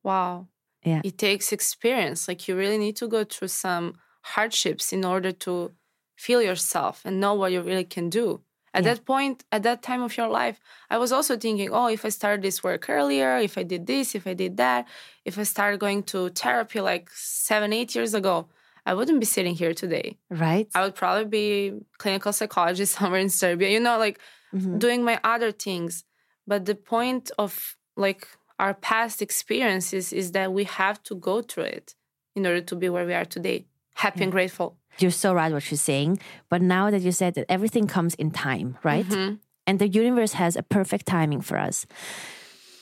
[0.03, 0.47] wow.
[0.85, 1.01] Yeah.
[1.03, 2.29] It takes experience.
[2.29, 5.73] Like you really need to go through some hardships in order to
[6.15, 8.43] feel yourself and know what you really can do.
[8.75, 8.95] At Yeah.
[8.95, 12.11] that point, at that time of your life, I was also thinking, oh, if I
[12.11, 14.87] started this work earlier, if I did this, if I did that,
[15.25, 18.49] if I started going to therapy like seven, eight years ago,
[18.85, 20.19] I wouldn't be sitting here today.
[20.29, 20.69] Right?
[20.75, 24.19] I would probably be clinical psychologist somewhere in Serbia, you know, like
[24.53, 24.79] Mhm.
[24.79, 26.05] doing my other things.
[26.47, 28.29] But the point of like
[28.59, 31.95] our past experiences is that we have to go through it
[32.35, 34.25] in order to be where we are today, happy yeah.
[34.25, 34.77] and grateful.
[34.99, 36.21] You're so right what you're saying.
[36.49, 39.07] But now that you said that everything comes in time, right?
[39.07, 39.35] Mm-hmm.
[39.67, 41.87] And the universe has a perfect timing for us.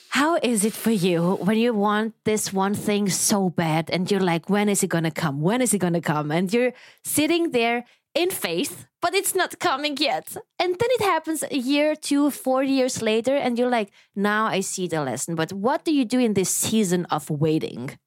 [0.09, 4.19] How is it for you when you want this one thing so bad and you're
[4.19, 5.41] like, when is it going to come?
[5.41, 6.29] When is it going to come?
[6.29, 6.73] And you're
[7.03, 10.35] sitting there in faith, but it's not coming yet.
[10.59, 14.61] And then it happens a year, two, four years later, and you're like, now I
[14.61, 15.35] see the lesson.
[15.35, 17.97] But what do you do in this season of waiting?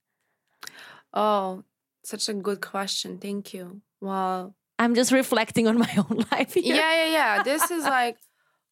[1.13, 1.65] Oh,
[2.05, 3.19] such a good question.
[3.19, 3.81] Thank you.
[4.01, 6.55] Well, I'm just reflecting on my own life.
[6.55, 6.77] Here.
[6.77, 7.43] Yeah, yeah, yeah.
[7.43, 8.17] This is like,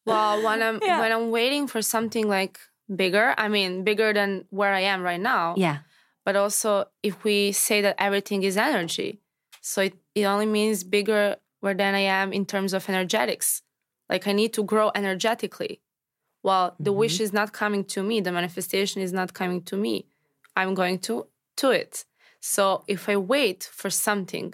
[0.05, 0.99] well, when I'm yeah.
[0.99, 2.59] when I'm waiting for something like
[2.93, 3.33] bigger.
[3.37, 5.55] I mean, bigger than where I am right now.
[5.57, 5.79] Yeah.
[6.23, 9.21] But also, if we say that everything is energy,
[9.65, 13.63] so it, it only means bigger where than I am in terms of energetics.
[14.07, 15.81] Like I need to grow energetically.
[16.43, 16.99] Well, the mm-hmm.
[16.99, 20.05] wish is not coming to me, the manifestation is not coming to me.
[20.55, 21.25] I'm going to
[21.57, 22.05] to it.
[22.39, 24.53] So if I wait for something,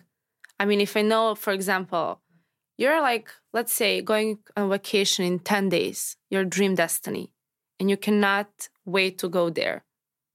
[0.57, 2.21] I mean, if I know, for example,
[2.77, 7.33] you're like, let's say, going on vacation in 10 days, your dream destiny
[7.81, 9.83] and you cannot wait to go there.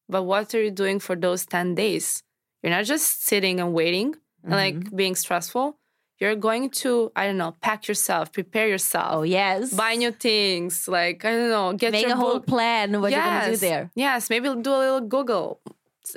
[0.06, 2.22] But what are you doing for those 10 days?
[2.62, 4.80] You're not just sitting and waiting mm-hmm.
[4.80, 5.78] like being stressful.
[6.18, 9.08] You're going to, I don't know, pack yourself, prepare yourself.
[9.10, 9.74] Oh, yes.
[9.74, 10.88] Buy new things.
[10.88, 13.18] Like, I don't know, get Make a whole plan what yes.
[13.18, 13.90] you're going to do there.
[13.94, 14.30] Yes.
[14.30, 15.60] Maybe do a little Google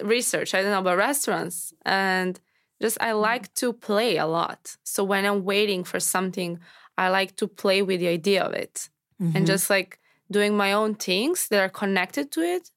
[0.02, 0.54] research.
[0.54, 1.74] I don't know about restaurants.
[1.86, 2.39] And
[2.82, 3.20] just, I mm-hmm.
[3.20, 4.78] like to play a lot.
[4.84, 6.60] So when I'm waiting for something,
[6.98, 8.89] I like to play with the idea of it
[9.22, 9.36] mm-hmm.
[9.36, 10.00] and just like
[10.32, 12.72] doing my own things that are connected to it,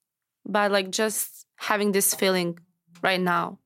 [0.44, 2.58] but like just having this feeling
[3.00, 3.58] right now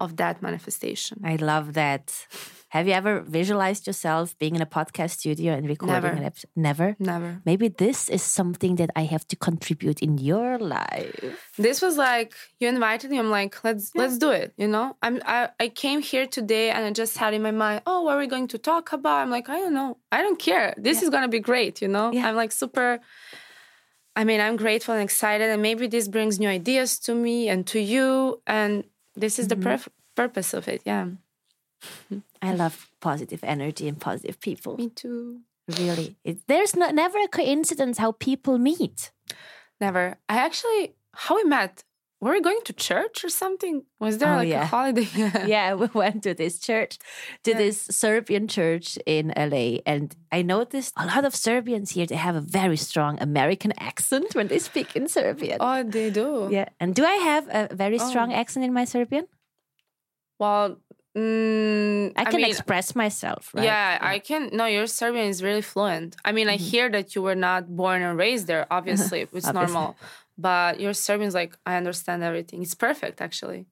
[0.00, 1.20] of that manifestation.
[1.24, 2.26] I love that.
[2.70, 6.08] Have you ever visualized yourself being in a podcast studio and recording Never.
[6.08, 6.50] an episode?
[6.54, 6.96] Never.
[6.98, 7.40] Never.
[7.46, 11.54] Maybe this is something that I have to contribute in your life.
[11.56, 13.18] This was like you invited me.
[13.18, 14.02] I'm like, let's yeah.
[14.02, 14.52] let's do it.
[14.58, 17.82] You know, I'm I, I came here today and I just had in my mind,
[17.86, 19.22] oh, what are we going to talk about?
[19.22, 19.96] I'm like, I don't know.
[20.12, 20.74] I don't care.
[20.76, 21.04] This yeah.
[21.04, 21.80] is gonna be great.
[21.80, 22.28] You know, yeah.
[22.28, 23.00] I'm like super.
[24.14, 27.64] I mean, I'm grateful and excited, and maybe this brings new ideas to me and
[27.68, 28.84] to you, and
[29.20, 29.60] this is mm-hmm.
[29.60, 30.82] the perf- purpose of it.
[30.84, 31.06] Yeah.
[32.42, 34.76] I love positive energy and positive people.
[34.76, 35.40] Me too.
[35.78, 39.10] Really, it, there's no, never a coincidence how people meet.
[39.80, 40.16] Never.
[40.28, 41.84] I actually, how we met.
[42.20, 43.84] Were we going to church or something?
[44.00, 44.62] Was there oh, like yeah.
[44.62, 45.06] a holiday?
[45.46, 46.98] yeah, we went to this church,
[47.44, 47.58] to yeah.
[47.58, 49.78] this Serbian church in LA.
[49.86, 54.34] And I noticed a lot of Serbians here, they have a very strong American accent
[54.34, 55.58] when they speak in Serbian.
[55.60, 56.48] Oh, they do?
[56.50, 56.68] Yeah.
[56.80, 58.36] And do I have a very strong oh.
[58.36, 59.26] accent in my Serbian?
[60.38, 60.78] Well,
[61.16, 63.64] Mm, I can I mean, express myself, right?
[63.64, 64.50] Yeah, yeah, I can.
[64.52, 66.14] No, your Serbian is really fluent.
[66.24, 66.54] I mean, mm-hmm.
[66.54, 68.66] I hear that you were not born and raised there.
[68.70, 69.72] Obviously, it's obviously.
[69.74, 69.96] normal.
[70.38, 72.62] But your Serbian is like I understand everything.
[72.62, 73.66] It's perfect, actually.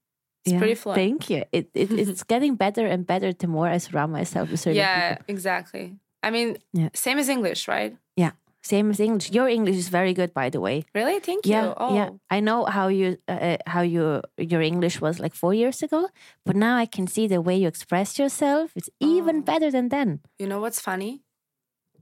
[0.44, 0.98] It's yeah, pretty fluent.
[0.98, 1.44] Thank you.
[1.52, 5.14] It, it it's getting better and better the more I surround myself with Serbian Yeah,
[5.14, 5.24] people.
[5.28, 5.96] exactly.
[6.22, 6.88] I mean, yeah.
[6.92, 7.96] same as English, right?
[8.16, 8.32] Yeah.
[8.62, 9.30] Same as English.
[9.30, 10.82] Your English is very good, by the way.
[10.92, 11.20] Really?
[11.20, 11.52] Thank you.
[11.52, 11.94] Yeah, oh.
[11.94, 12.10] yeah.
[12.30, 16.08] I know how you uh, uh, how you your English was like four years ago,
[16.44, 18.72] but now I can see the way you express yourself.
[18.74, 19.42] It's even oh.
[19.42, 20.18] better than then.
[20.40, 21.22] You know what's funny?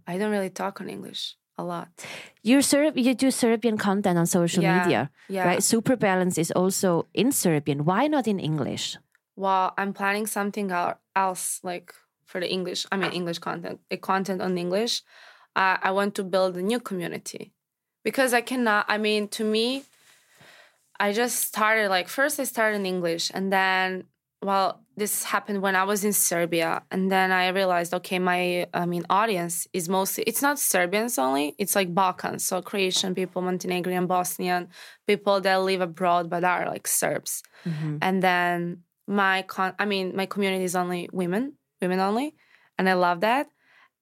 [0.06, 1.88] I don't really talk on English a lot.
[2.42, 5.46] You Serb you do Serbian content on social yeah, media, yeah.
[5.46, 5.62] right?
[5.62, 7.84] Super Balance is also in Serbian.
[7.84, 8.96] Why not in English?
[9.36, 10.70] Well, I'm planning something
[11.16, 11.94] else, like
[12.26, 12.86] for the English.
[12.92, 15.02] I mean, English content, a content on English
[15.56, 17.52] I, I want to build a new community
[18.02, 18.86] because I cannot.
[18.88, 19.84] I mean, to me,
[20.98, 24.04] I just started like first I started in English and then
[24.42, 28.86] well this happened when I was in Serbia and then I realized okay my I
[28.86, 34.06] mean audience is mostly it's not Serbians only it's like Balkans so Croatian people Montenegrin
[34.06, 34.68] Bosnian
[35.06, 37.98] people that live abroad but are like Serbs mm-hmm.
[38.00, 42.34] and then my con I mean my community is only women women only
[42.78, 43.48] and I love that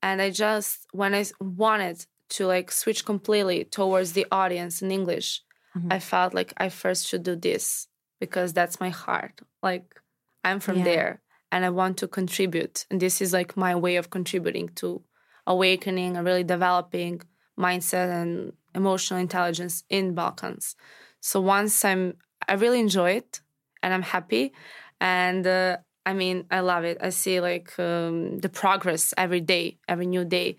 [0.03, 5.43] and i just when i wanted to like switch completely towards the audience in english
[5.77, 5.89] mm-hmm.
[5.91, 7.87] i felt like i first should do this
[8.21, 10.02] because that's my heart like
[10.45, 10.85] i'm from yeah.
[10.85, 15.03] there and i want to contribute and this is like my way of contributing to
[15.47, 17.21] awakening and really developing
[17.59, 20.77] mindset and emotional intelligence in balkans
[21.21, 22.15] so once i'm
[22.49, 23.41] i really enjoy it
[23.83, 24.53] and i'm happy
[25.01, 26.99] and uh, I mean, I love it.
[27.01, 30.57] I see like um, the progress every day, every new day.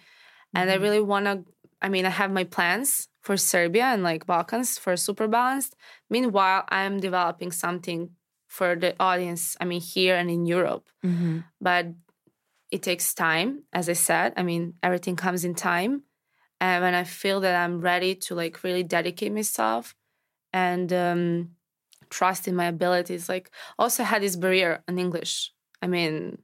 [0.54, 0.80] And mm-hmm.
[0.80, 1.44] I really want to,
[1.82, 5.76] I mean, I have my plans for Serbia and like Balkans for Super Balanced.
[6.10, 8.12] Meanwhile, I'm developing something
[8.54, 10.86] for the audience, I mean, here and in Europe.
[11.04, 11.40] Mm-hmm.
[11.60, 11.88] But
[12.70, 14.34] it takes time, as I said.
[14.38, 16.04] I mean, everything comes in time.
[16.62, 19.96] And when I feel that I'm ready to like really dedicate myself
[20.54, 21.50] and um,
[22.14, 23.28] trust in my abilities.
[23.28, 23.50] Like
[23.80, 25.52] also had this barrier in English.
[25.82, 26.38] I mean,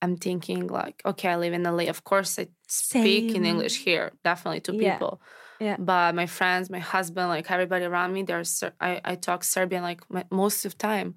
[0.00, 1.86] I'm thinking like, okay, I live in LA.
[1.90, 4.92] Of course, I speak in English here, definitely to Yeah.
[4.92, 5.20] people.
[5.60, 5.76] Yeah.
[5.78, 8.44] But my friends, my husband, like everybody around me, they're
[8.80, 11.08] I I talk Serbian like my, most of the time,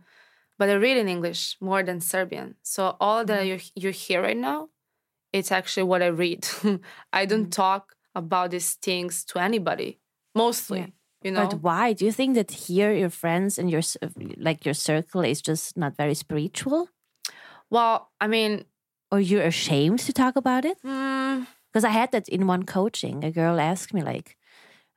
[0.57, 2.55] but I read in English more than Serbian.
[2.63, 3.47] So all that Mm-hmm.
[3.47, 4.69] you you hear right now,
[5.33, 6.47] it's actually what I read.
[7.13, 7.49] I don't Mm-hmm.
[7.49, 9.99] talk about these things to anybody.
[10.35, 10.87] Mostly, Yeah.
[11.23, 11.47] you know.
[11.47, 11.93] But why?
[11.93, 13.81] Do you think that here your friends and your
[14.37, 16.89] like your circle is just not very spiritual,
[17.69, 18.65] well, I mean,
[19.11, 20.77] or you're ashamed to talk about it?
[20.83, 23.23] mm, Because I had that in one coaching.
[23.23, 24.37] A girl asked me like,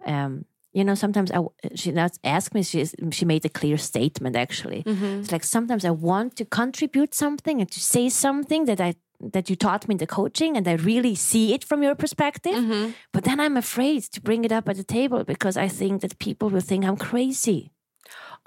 [0.07, 0.45] um,
[0.79, 1.39] you know, sometimes I
[1.81, 2.63] she not asked me.
[2.71, 2.79] She
[3.17, 4.81] she made a clear statement actually.
[4.93, 5.21] mhm.
[5.21, 8.91] It's like sometimes I want to contribute something and to say something that I
[9.35, 12.59] that you taught me in the coaching, and I really see it from your perspective.
[12.65, 12.87] Mhm.
[13.15, 16.13] But then I'm afraid to bring it up at the table because I think that
[16.27, 17.61] people will think I'm crazy.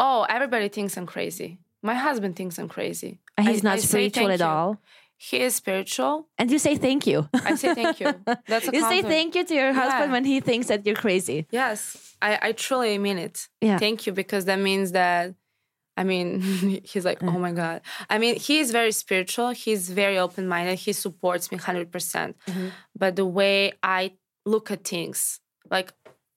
[0.06, 1.50] oh, everybody thinks I'm crazy.
[1.92, 3.12] My husband thinks I'm crazy.
[3.48, 4.70] He's I- not I spiritual at all.
[5.24, 6.28] He is spiritual.
[6.39, 7.30] And you say thank you.
[7.34, 8.11] I say thank you.
[8.47, 10.11] That's a you say thank you to your husband Yeah.
[10.15, 11.45] when he thinks that you're crazy.
[11.51, 13.47] Yes, I, I truly mean it.
[13.61, 13.78] Yeah.
[13.78, 15.36] Thank you because that means that,
[15.95, 16.41] I mean,
[16.91, 17.82] he's like, oh my God.
[18.09, 19.51] I mean, he is very spiritual.
[19.51, 20.80] He's very open minded.
[20.80, 21.91] He supports me 100%.
[21.91, 22.69] percent Mm-hmm.
[22.97, 24.13] But the way I
[24.53, 25.93] look at things, like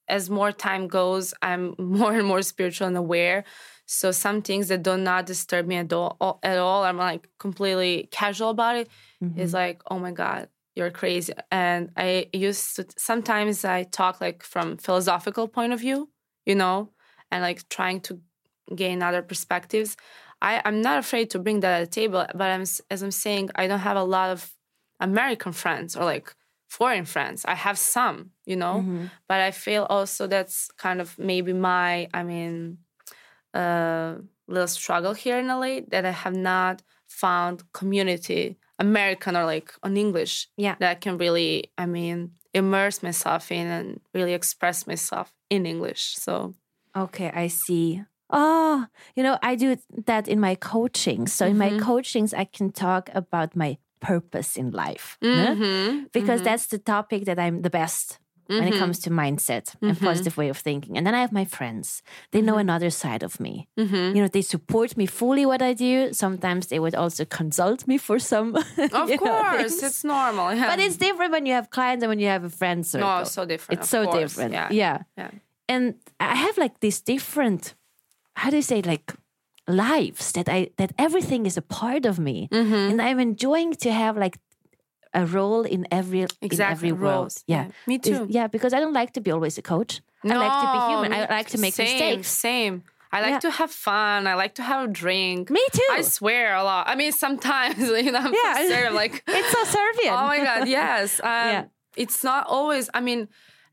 [0.07, 3.45] as more time goes, I'm more and more spiritual and aware.
[3.85, 8.09] So some things that do not disturb me at all, at all I'm like completely
[8.11, 8.89] casual about it.
[9.23, 9.39] Mm-hmm.
[9.39, 11.33] It's like, oh my God, you're crazy.
[11.51, 16.09] And I used to sometimes I talk like from philosophical point of view,
[16.45, 16.89] you know,
[17.31, 18.19] and like trying to
[18.75, 19.95] gain other perspectives.
[20.41, 23.51] I, I'm not afraid to bring that at the table, but I'm as I'm saying,
[23.55, 24.51] I don't have a lot of
[24.99, 26.35] American friends or like
[26.67, 27.45] foreign friends.
[27.45, 29.05] I have some, you know, Mm-hmm.
[29.27, 32.79] but I feel also that's kind of maybe my, I mean,
[33.55, 34.15] uh,
[34.47, 39.97] little struggle here in LA that I have not found community, American or like on
[39.97, 40.75] English, Yeah.
[40.79, 46.15] that I can really, I mean, immerse myself in and really express myself in English.
[46.17, 46.53] So,
[46.95, 48.03] Okay, I see.
[48.29, 48.85] Oh,
[49.15, 51.27] you know, I do that in my coaching.
[51.27, 51.79] So in my Mhm.
[51.79, 55.17] coachings, I can talk about my purpose in life?
[55.21, 59.09] Mhm, because mhm, that's the topic that I'm the best when it mhm, comes to
[59.09, 60.03] mindset and Mhm.
[60.09, 60.97] positive way of thinking.
[60.97, 62.01] And then I have my friends.
[62.31, 63.53] They know another side of me.
[63.77, 64.15] mhm.
[64.15, 66.13] You know, they support me fully what I do.
[66.13, 68.55] Sometimes they would also consult me for some.
[69.01, 70.53] Of you know, course, it's normal.
[70.53, 70.69] Yeah.
[70.71, 73.07] But it's different when you have clients and when you have a friend circle.
[73.19, 73.81] no, so different.
[73.81, 74.19] it's so course.
[74.19, 74.53] different.
[74.53, 74.69] Yeah.
[74.83, 74.97] yeah.
[75.17, 75.31] Yeah.
[75.73, 77.73] and I have like these different,
[78.41, 79.13] how do you say, like
[79.67, 82.89] lives that I that everything is a part of me, Mhm.
[82.91, 84.37] and I'm enjoying to have like
[85.15, 86.73] a role in every in Exactly.
[86.89, 87.15] every world.
[87.23, 87.43] roles.
[87.47, 87.65] Yeah.
[87.87, 88.27] Me Is- too.
[88.29, 90.01] yeah, because I don't like to be always a coach.
[90.23, 91.13] No, I like to be human.
[91.13, 92.27] I like to make same, mistakes.
[92.29, 92.83] Same.
[93.11, 93.39] I like Yeah.
[93.47, 94.27] to have fun.
[94.27, 95.49] I like to have a drink.
[95.49, 95.87] Me too.
[95.91, 96.87] I swear a lot.
[96.89, 98.53] I mean, sometimes you know, I'm Yeah.
[98.55, 98.93] so serious.
[98.93, 100.13] Like, it's so Serbian.
[100.13, 101.19] oh my god, yes.
[101.19, 101.63] Um, Yeah.
[101.95, 102.89] It's not always.
[102.93, 103.29] I mean,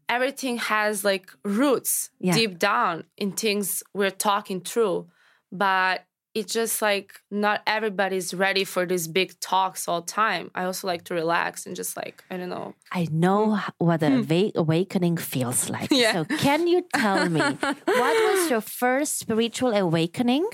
[0.09, 2.35] everything has like roots Yeah.
[2.35, 5.09] deep down in things we're talking through,
[5.51, 6.05] but
[6.35, 10.51] it's just like not everybody's ready for these big talks all the time.
[10.55, 12.75] I also like to relax and just like I don't know.
[12.91, 15.91] I know h- what a wa- awakening feels like.
[15.91, 15.95] Hmm.
[16.03, 16.13] Yeah.
[16.13, 17.41] So, can you tell me
[18.01, 20.47] what was your first spiritual awakening,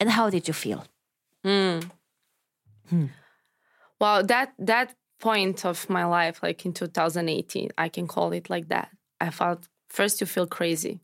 [0.00, 0.84] and how did you feel?
[1.44, 1.80] Hmm.
[4.00, 8.68] Well, that that point of my life, like in 2018, I can call it like
[8.68, 8.88] that.
[9.20, 11.00] I felt first you feel crazy.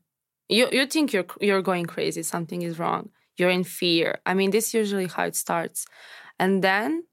[0.49, 2.23] You you think you're you're going crazy.
[2.23, 3.09] Something is wrong.
[3.39, 4.19] You're in fear.
[4.25, 5.85] I mean, this is usually how it starts,
[6.37, 7.03] and then,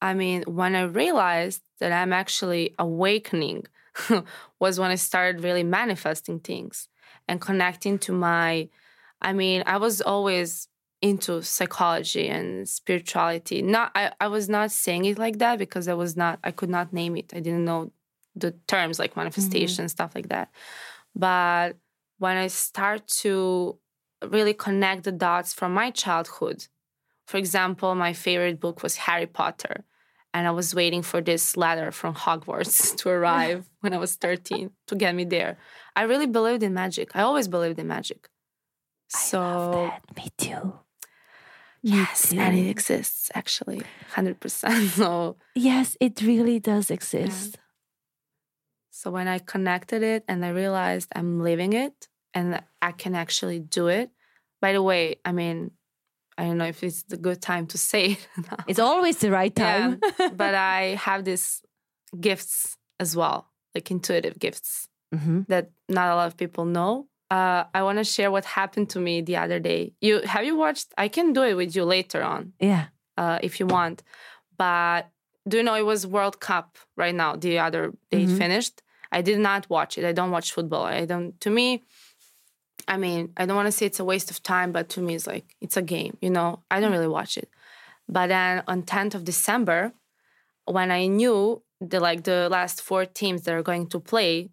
[0.00, 3.66] I mean, when I realized that I'm actually awakening,
[4.58, 6.88] was when I started really manifesting things
[7.28, 8.68] and connecting to my.
[9.20, 10.66] I mean, I was always
[11.02, 13.60] into psychology and spirituality.
[13.60, 16.70] Not I, I was not saying it like that because I was not I could
[16.70, 17.32] not name it.
[17.34, 17.92] I didn't know
[18.36, 19.20] the terms like mm-hmm.
[19.20, 20.50] manifestation stuff like that.
[21.14, 21.76] But
[22.18, 23.78] when I start to
[24.30, 26.66] really connect the dots from my childhood,
[27.26, 29.84] for example, my favorite book was Harry Potter.
[30.34, 34.70] And I was waiting for this letter from Hogwarts to arrive when I was 13
[34.86, 35.58] to get me there.
[35.94, 37.14] I really believed in magic.
[37.14, 38.28] I always believed in magic.
[39.08, 40.16] So I love that.
[40.16, 40.72] Me too.
[41.82, 42.38] Yes, too.
[42.38, 43.82] and it exists actually,
[44.14, 44.90] hundred percent.
[44.96, 47.58] So, Yes, it really does exist.
[48.90, 53.58] so when I connected it and I realized I'm living it and I can actually
[53.60, 54.10] do it.
[54.60, 55.70] By the way, I mean,
[56.38, 58.28] I don't know if it's the good time to say it.
[58.50, 58.56] now.
[58.66, 60.00] It's always the right time.
[60.18, 61.62] Yeah, but I have these
[62.20, 67.64] gifts as well, like intuitive gifts hmm that not a lot of people know uh,
[67.74, 69.92] I want to share what happened to me the other day.
[70.00, 70.88] You have you watched?
[70.98, 72.86] I can do it with you later on Yeah.
[73.16, 74.02] uh, if you want.
[74.58, 75.08] But
[75.48, 77.36] do you know it was World Cup right now?
[77.36, 78.36] The other day it Mhm.
[78.38, 78.82] finished.
[79.10, 80.04] I did not watch it.
[80.04, 80.84] I don't watch football.
[80.84, 81.38] I don't.
[81.40, 81.82] To me,
[82.88, 85.14] I mean, I don't want to say it's a waste of time, but to me,
[85.14, 86.16] it's like it's a game.
[86.20, 87.48] You know, I don't really watch it.
[88.08, 89.92] But then on 10th of December,
[90.64, 94.50] when I knew the like the last four teams that are going to play,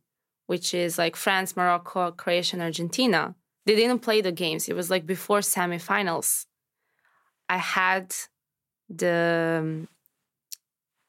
[0.48, 4.68] which is like France, Morocco, Croatia, and Argentina, they didn't play the games.
[4.68, 6.46] It was like before semifinals.
[7.48, 8.16] I had
[8.90, 9.88] the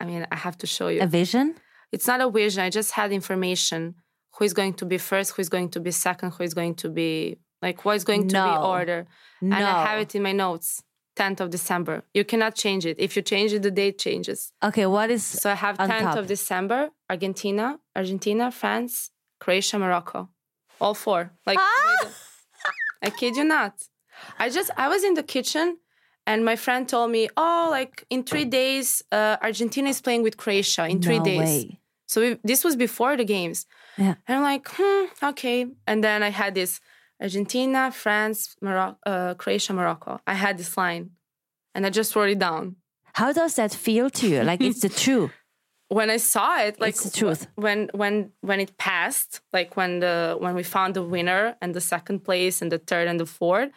[0.01, 1.03] I mean, I have to show you.
[1.03, 1.55] A vision?
[1.93, 2.62] It's not a vision.
[2.62, 3.97] I just had information
[4.37, 6.74] who is going to be first, who is going to be second, who is going
[6.76, 9.07] to be like what is going to be order.
[9.41, 9.57] No.
[9.57, 10.83] And I have it in my notes.
[11.16, 12.03] 10th of December.
[12.14, 12.97] You cannot change it.
[12.99, 14.53] If you change it, the date changes.
[14.62, 16.16] Okay, what is So I have 10th top.
[16.16, 20.28] of December, Argentina, Argentina, France, Croatia, Morocco.
[20.81, 21.33] All four.
[21.47, 22.09] Like Ah!
[23.03, 23.74] I kid you not.
[24.39, 25.78] I just I was in the kitchen
[26.26, 30.37] and my friend told me, "Oh, like in 3 days uh, Argentina is playing with
[30.37, 31.81] Croatia in 3 no days." way.
[32.07, 33.66] So we, this was before the games.
[34.01, 34.14] Yeah.
[34.26, 36.80] And I'm like, "Hmm, okay." And then I had this
[37.20, 40.20] Argentina, France, Morocco, uh, Croatia, Morocco.
[40.26, 41.11] I had this line
[41.74, 42.76] and I just wrote it down.
[43.14, 44.42] How does that feel to you?
[44.42, 45.32] Like it's the truth.
[45.88, 47.46] when I saw it, like It's the truth.
[47.57, 51.80] When when when it passed, like when the when we found the winner and the
[51.94, 53.70] second place and the third and the fourth,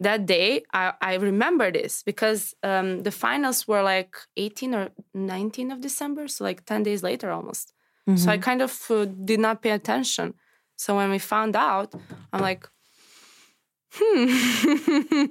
[0.00, 5.70] that day I, I remember this because um, the finals were like 18 or 19
[5.72, 7.72] of December, so like 10 days later almost.
[8.06, 8.30] So Mm-hmm.
[8.30, 10.34] I kind of uh, did not pay attention.
[10.76, 11.92] So when we found out,
[12.32, 12.68] I'm like,
[13.92, 14.26] hmm.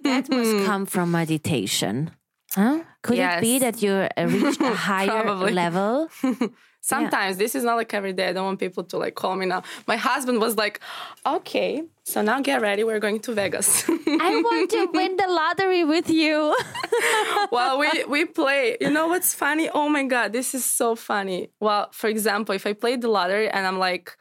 [0.03, 2.11] That must come from meditation.
[2.53, 2.79] Huh?
[3.01, 6.09] Could it be that you uh, reached a higher level?
[6.85, 8.27] Sometimes this is not like every day.
[8.29, 9.63] I don't want people to like call me now.
[9.87, 10.79] My husband was like,
[11.25, 12.83] "Okay, so now get ready.
[12.83, 16.55] We're going to Vegas." I want to win the lottery with you.
[17.51, 18.77] well, we we play.
[18.79, 19.67] You know what's funny?
[19.67, 21.49] Oh my god, this is so funny.
[21.59, 24.15] Well, for example, if I play the lottery and I'm like,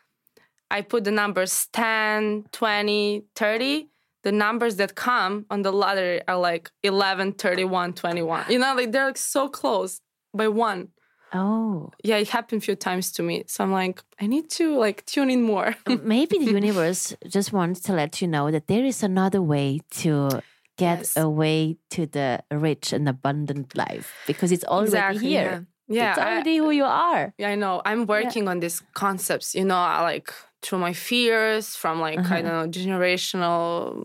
[0.70, 3.88] I put the numbers 10, 20, 30.
[4.22, 8.46] The numbers that come on the lottery are like 11, 31, 21.
[8.48, 10.00] You know, like they're like so close
[10.32, 10.88] by one.
[11.34, 13.44] Oh, Yeah, it happened a few times to me.
[13.46, 15.74] So I'm like, I need to like tune in more.
[16.02, 20.40] maybe the universe just wants to let you know that there is another way to
[20.76, 21.16] get Yes.
[21.16, 25.66] away to the rich and abundant life because it's already here.
[25.86, 27.34] Yeah, yeah it's I- already who you are.
[27.38, 27.82] Yeah, I know.
[27.84, 30.32] I'm working on these concepts, you know, like
[30.62, 32.42] through my fears from like, I Uh-huh.
[32.42, 34.04] don't know, generational,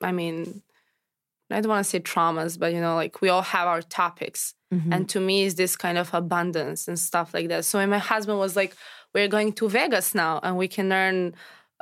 [0.00, 0.62] I mean,
[1.50, 4.54] I don't want to say traumas, but you know, like we all have our topics.
[4.72, 4.92] Mhm.
[4.94, 7.64] And to me, is this kind of abundance and stuff like that.
[7.64, 8.74] So when my husband was like,
[9.14, 11.34] we're going to Vegas now and we can earn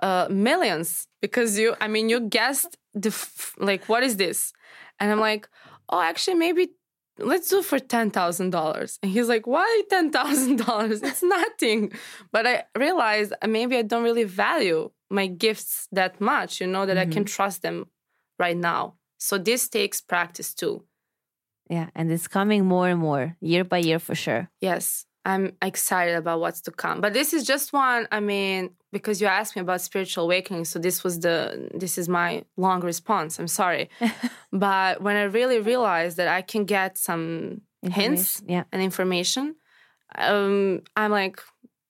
[0.02, 4.52] uh, millions because you, I mean, you guessed the, f- like, what is this?
[4.98, 5.48] And I'm like,
[5.88, 6.70] oh, actually, maybe
[7.18, 8.98] let's do it for $10,000.
[9.02, 11.02] And he's like, why $10,000?
[11.02, 11.92] It's nothing.
[12.32, 16.84] But I realized uh, maybe I don't really value my gifts that much, you know,
[16.86, 17.86] that I can trust them
[18.38, 18.94] right now.
[19.22, 20.82] So this takes practice too.
[21.70, 24.50] Yeah, and it's coming more and more year by year for sure.
[24.60, 27.00] Yes, I'm excited about what's to come.
[27.00, 30.80] But this is just one, I mean, because you asked me about spiritual awakening, so
[30.80, 33.38] this was the this is my long response.
[33.38, 33.90] I'm sorry.
[34.52, 38.64] but when I really realized that I can get some hints yeah.
[38.72, 39.54] and information,
[40.16, 41.40] um, I'm like,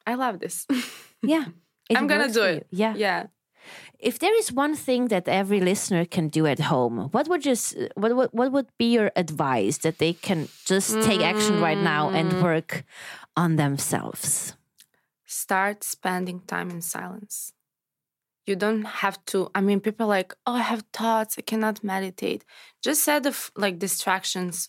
[0.07, 0.67] I love this.
[1.25, 1.45] Yeah.
[1.95, 2.67] I'm gonna do it.
[2.73, 2.79] you.
[2.81, 2.95] Yeah.
[2.97, 3.27] yeah.
[4.03, 7.77] If there is one thing that every listener can do at home, what would just
[7.95, 12.11] what what, what would be your advice that they can just take action right now
[12.11, 12.15] Mm.
[12.19, 12.85] and work
[13.37, 14.57] on themselves?
[15.45, 17.53] start spending time in silence.
[18.47, 19.49] You don't have to.
[19.55, 21.37] I mean, people are like, oh, I have thoughts.
[21.39, 22.45] I cannot meditate.
[22.83, 24.69] Just set the like distractions.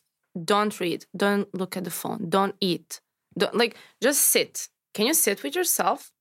[0.51, 1.05] Don't read.
[1.23, 2.29] Don't look at the phone.
[2.29, 3.01] Don't eat.
[3.37, 3.75] Don't like.
[4.01, 4.69] Just sit.
[4.93, 6.11] Can you sit with yourself?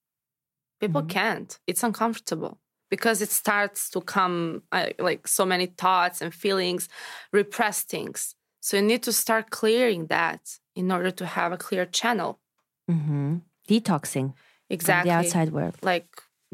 [0.80, 1.08] People Mhm.
[1.10, 1.50] can't.
[1.66, 2.58] It's uncomfortable
[2.92, 4.36] because it starts to come
[4.76, 6.82] uh, like so many thoughts and feelings,
[7.40, 8.18] repressed things.
[8.60, 10.42] So you need to start clearing that
[10.80, 12.30] in order to have a clear channel.
[12.90, 13.30] Mm-hmm.
[13.68, 14.28] Detoxing
[14.76, 15.76] Exactly from the outside world.
[15.92, 16.08] like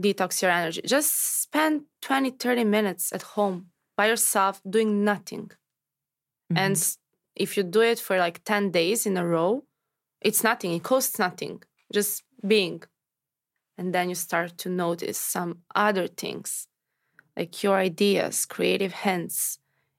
[0.05, 0.81] detox your energy.
[0.97, 1.11] Just
[1.45, 3.59] spend 20, 30 minutes at home
[3.97, 5.47] by yourself doing nothing.
[6.63, 6.83] And Mhm.
[6.83, 6.99] s-
[7.45, 9.53] if you do it for like 10 days in a row,
[10.29, 10.71] it's nothing.
[10.79, 11.57] It costs nothing.
[11.99, 12.13] Just
[12.55, 12.79] being.
[13.79, 16.67] And then you start to notice some other things
[17.37, 19.59] like your ideas, creative hints,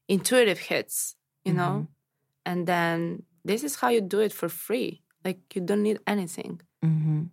[0.10, 1.16] intuitive hits,
[1.46, 1.88] you know?
[2.46, 5.02] And then this is how you do it for free.
[5.24, 6.62] Like you don't need anything.
[6.84, 7.24] hmm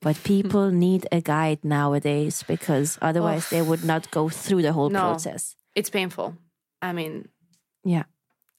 [0.00, 4.90] But people need a guide nowadays because otherwise they would not go through the whole
[4.90, 5.00] No.
[5.00, 5.54] process.
[5.74, 6.34] It's painful.
[6.82, 7.28] I mean,
[7.84, 8.04] Yeah.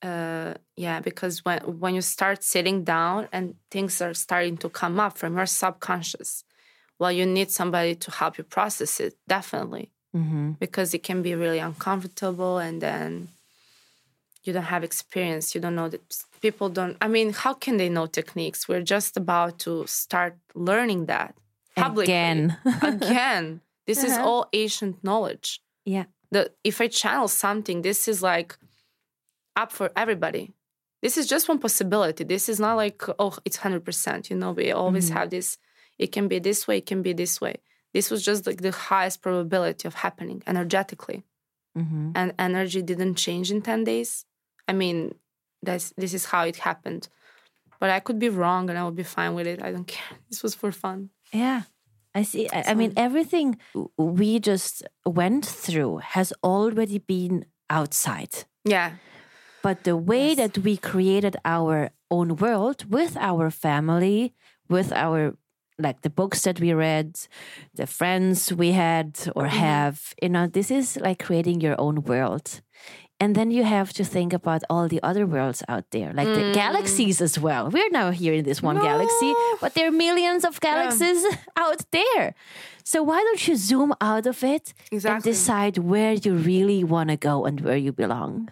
[0.01, 4.99] uh, yeah, because when when you start sitting down and things are starting to come
[5.05, 6.43] up from your subconscious,
[7.03, 9.13] well, you need somebody to help you process it.
[9.37, 13.09] Definitely, hmm because it can be really uncomfortable, and then
[14.45, 15.45] you don't have experience.
[15.55, 16.01] You don't know that
[16.41, 16.95] people don't.
[17.05, 18.59] I mean, how can they know techniques?
[18.69, 20.33] We're just about to start
[20.69, 21.31] learning that
[21.75, 22.57] publicly Again.
[22.93, 23.45] again.
[23.89, 24.27] This is Uh-huh.
[24.29, 25.47] all ancient knowledge
[25.95, 26.05] Yeah.
[26.35, 28.51] the if I channel something, this is like
[29.61, 30.45] up for everybody.
[31.01, 32.23] This is just one possibility.
[32.23, 34.21] This is not like oh, it's hundred percent.
[34.29, 35.13] You know, we always Mhm.
[35.17, 35.57] have this.
[35.97, 36.77] It can be this way.
[36.77, 37.55] It can be this way.
[37.93, 41.23] This was just like the highest probability of happening energetically,
[41.75, 44.25] hmm and energy didn't change in ten days.
[44.67, 45.13] I mean,
[45.61, 47.07] that's this is how it happened.
[47.79, 49.61] But I could be wrong, and I would be fine with it.
[49.61, 50.17] I don't care.
[50.29, 51.09] This was for fun.
[51.33, 51.61] Yeah.
[52.15, 52.47] I see.
[52.49, 53.57] I, I mean, everything
[53.97, 58.45] we just went through has already been outside.
[58.63, 58.91] Yeah.
[59.63, 60.37] But the way Yes.
[60.37, 64.33] that we created our own world with our family,
[64.69, 65.35] with our
[65.79, 67.19] like the books that we read,
[67.75, 69.49] the friends we had or Mhm.
[69.49, 72.61] have, you know, this is like creating your own world.
[73.19, 76.43] And then you have to think about all the other worlds out there, like the
[76.51, 76.53] Mm.
[76.53, 77.69] galaxies as well.
[77.69, 81.23] We're now here in this one galaxy, but there are millions of galaxies
[81.55, 82.33] out there.
[82.83, 87.17] So why don't you zoom out of it and decide where you really want to
[87.17, 88.49] go and where you belong?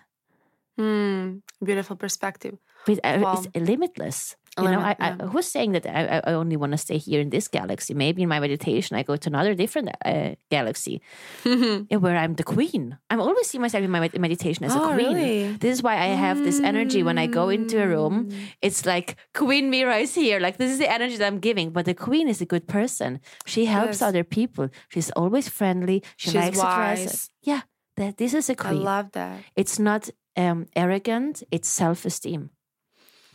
[0.78, 1.39] Hmm.
[1.63, 2.57] Beautiful perspective.
[2.86, 3.34] But uh, Wow.
[3.43, 4.36] it's limitless.
[4.57, 5.15] A You know, I, yeah.
[5.21, 7.93] I who's saying that I, I- only want to stay here in this galaxy?
[7.93, 11.01] Maybe in my meditation, I go to another different uh, galaxy
[11.45, 12.97] where I'm the queen.
[13.09, 14.97] I'm always see myself in my med- meditation as a Oh, queen.
[15.15, 15.53] really?
[15.57, 18.29] This is why I have this energy when I go into a room.
[18.29, 18.37] Mm.
[18.61, 20.39] It's like Queen Mira is here.
[20.39, 21.71] Like this is the energy that I'm giving.
[21.71, 23.19] But the queen is a good person.
[23.45, 24.09] She helps Yes.
[24.09, 24.69] other people.
[24.89, 26.03] She's always friendly.
[26.17, 26.99] She She's likes to dress.
[27.05, 27.29] wise.
[27.41, 27.61] Yeah,
[27.97, 28.81] that this is a queen.
[28.81, 29.39] I love that.
[29.55, 31.43] it's not um, arrogant.
[31.51, 32.49] It's self-esteem.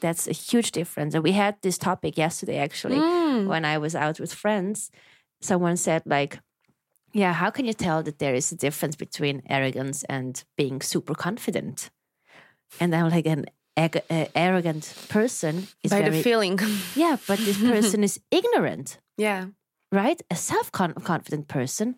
[0.00, 1.14] That's a huge difference.
[1.14, 3.46] And we had this topic yesterday, actually, Mm.
[3.46, 4.90] when I was out with friends.
[5.40, 6.38] Someone said, like,
[7.12, 11.14] yeah, how can you tell that there is a difference between arrogance and being super
[11.14, 11.90] confident?
[12.80, 16.58] And I'm like, an ag- uh, arrogant person is By very, the feeling.
[16.94, 19.46] yeah, but this person is ignorant, yeah.
[19.92, 20.20] right?
[20.30, 21.96] A self confident person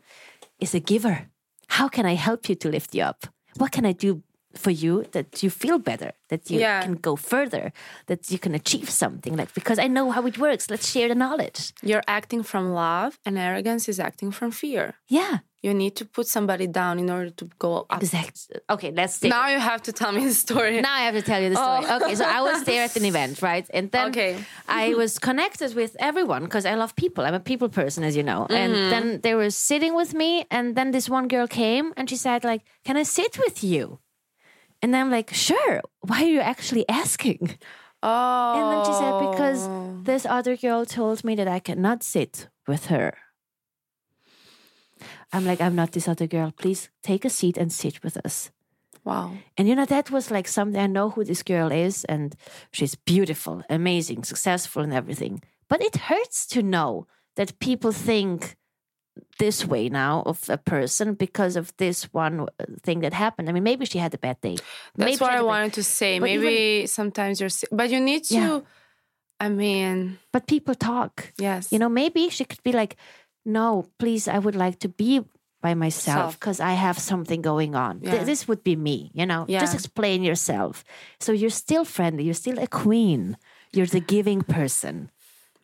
[0.61, 1.29] is a giver.
[1.69, 3.27] How can I help you to lift you up?
[3.57, 4.23] What can I do
[4.59, 6.83] for you that you feel better, that you Yeah.
[6.85, 7.65] can go further,
[8.07, 9.37] that you can achieve something?
[9.41, 11.61] Like, because I know how it works, let's share the knowledge.
[11.83, 14.85] You're acting from love, and arrogance is acting from fear.
[15.19, 15.39] Yeah,
[15.69, 18.01] You need to put somebody down in order to go up.
[18.03, 18.57] exactly.
[18.75, 19.15] Okay, let's.
[19.23, 20.81] Now you have to tell me the story.
[20.81, 21.85] Now I have to tell you the story.
[21.89, 21.97] Oh.
[21.99, 23.67] Okay, so I was there at an event, right?
[23.77, 24.33] And then Okay.
[24.83, 27.23] I was connected with everyone because I love people.
[27.27, 28.41] I'm a people person, as you know.
[28.61, 28.91] And Mm-hmm.
[28.95, 32.39] then they were sitting with me, and then this one girl came and she said,
[32.53, 33.99] like, "Can I sit with you?"
[34.83, 37.59] And I'm like, "Sure." Why are you actually asking?
[38.03, 38.55] Oh.
[38.57, 40.01] And then she said, "Because oh.
[40.05, 43.15] this other girl told me that I cannot sit with her."
[45.33, 46.53] I'm like, "I'm not this other girl.
[46.53, 48.51] Please take a seat and sit with us."
[49.09, 49.33] Wow.
[49.57, 52.37] And you know, that was like something I know who this girl is, and
[52.71, 55.43] she's beautiful, amazing, successful, and everything.
[55.67, 57.07] But it hurts to know
[57.37, 58.58] that people think
[59.39, 62.47] this way now of a person because of this one uh,
[62.83, 63.49] thing that happened.
[63.49, 64.57] I mean, maybe she had a bad day.
[64.97, 66.19] maybe That's she what I wanted to say.
[66.19, 68.35] But Maybe sometimes you're but you need to.
[68.35, 68.61] Yeah.
[69.41, 71.33] I mean, But people talk.
[71.39, 71.71] yes.
[71.73, 72.97] You know, maybe she could be like,
[73.45, 75.25] "No, please, I would like to be."
[75.61, 77.99] By myself because I have something going on.
[78.01, 79.45] Th- this would be me, you know.
[79.49, 80.85] Just explain yourself.
[81.19, 82.23] So you're still friendly.
[82.23, 83.37] You're still a queen.
[83.75, 85.11] You're the giving person.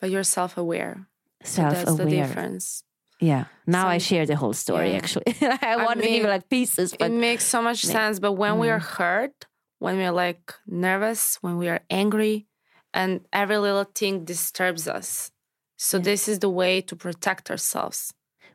[0.01, 1.07] but you're self-aware.
[1.45, 2.27] So that's the self-aware.
[2.27, 2.83] difference.
[3.21, 3.45] Yeah.
[3.67, 4.91] Now I share the whole story.
[4.91, 4.97] Yeah.
[4.99, 8.19] Actually, I want to give like pieces, but it makes so much ma- sense.
[8.21, 8.97] But when we are Mm.
[8.99, 9.47] hurt,
[9.79, 12.47] when we're like nervous, when we are angry,
[12.93, 15.31] and every little thing disturbs us.
[15.77, 16.05] So Yeah.
[16.05, 18.13] this is the way to protect ourselves.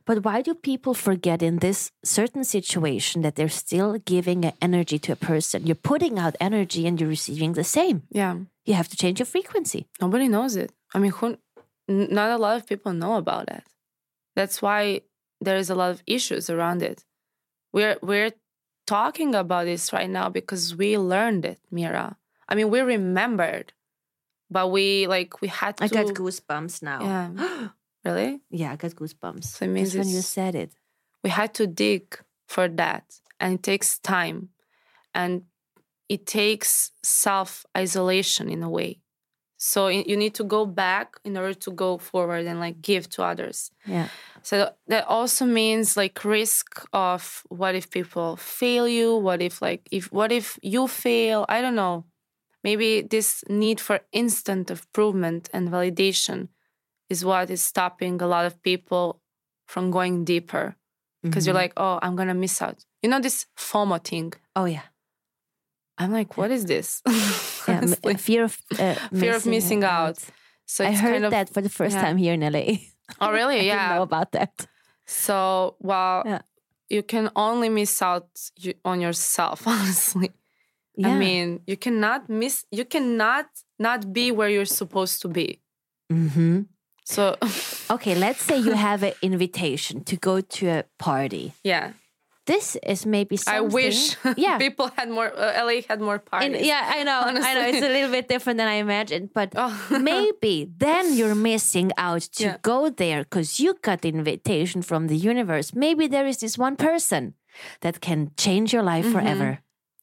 [0.10, 5.12] but why do people forget in this certain situation that they're still giving energy to
[5.12, 5.68] a person?
[5.68, 7.98] You're putting out energy and you're receiving the same.
[8.10, 8.34] Yeah.
[8.66, 9.82] You have to change your frequency.
[10.02, 10.72] Nobody knows it.
[10.96, 11.38] I mean, who,
[11.88, 13.64] not a lot of people know about it.
[14.36, 15.02] That's why
[15.42, 17.06] there is a lot of issues around it.
[17.74, 18.32] We're we're
[18.88, 22.18] talking about this right now because we learned it, Mira.
[22.48, 23.74] I mean, we remembered,
[24.50, 25.84] but we like we had to.
[25.84, 27.02] I got goosebumps now.
[27.02, 27.68] Yeah.
[28.06, 28.40] Really?
[28.50, 29.44] Yeah, I got goosebumps.
[29.44, 30.72] So it means when you said it.
[31.22, 32.18] we had to dig
[32.48, 34.50] for that and it takes time
[35.14, 35.44] and
[36.08, 39.02] it takes self isolation in a way
[39.62, 43.24] So you need to go back in order to go forward and like give to
[43.24, 43.72] others.
[43.86, 44.08] Yeah.
[44.42, 49.18] So that also means like risk of what if people fail you?
[49.18, 51.46] What if like if what if you fail?
[51.50, 52.06] I don't know.
[52.64, 56.48] Maybe this need for instant improvement and validation
[57.10, 59.22] is what is stopping a lot of people
[59.68, 60.78] from going deeper
[61.22, 61.64] because you're mm-hmm.
[61.64, 62.86] like, oh, I'm gonna miss out.
[63.04, 64.32] You know this FOMO thing.
[64.56, 64.88] Oh yeah.
[66.00, 67.02] I'm like, what is this?
[67.68, 67.86] Yeah.
[68.18, 70.18] fear of uh, Fear of missing out.
[70.66, 72.02] So I heard kind of, that for the first yeah.
[72.02, 72.78] time here in LA.
[73.22, 73.58] Oh, really?
[73.58, 74.10] I didn't know Yeah.
[74.12, 74.68] about that.
[75.06, 76.42] So, well, Yeah.
[76.90, 78.30] you can only miss out
[78.86, 80.32] on yourself, honestly.
[80.96, 81.10] Yeah.
[81.10, 83.46] I mean, you cannot miss, you cannot
[83.78, 85.62] not be where you're supposed to be.
[86.10, 86.62] hmm
[87.06, 87.36] So,
[87.90, 91.54] Okay, let's say you have an invitation to go to a party.
[91.64, 91.94] yeah,
[92.50, 93.58] This is maybe something.
[93.58, 94.58] I wish Yeah.
[94.58, 96.66] people had more, uh, LA had more parties.
[96.66, 97.20] yeah, I know.
[97.50, 97.66] I know.
[97.72, 99.74] It's a little bit different than I imagined, but Oh.
[100.14, 102.58] maybe then you're missing out to Yeah.
[102.72, 105.68] go there because you got the invitation from the universe.
[105.86, 107.34] Maybe there is this one person
[107.82, 109.14] that can change your life Mm-hmm.
[109.20, 109.50] forever.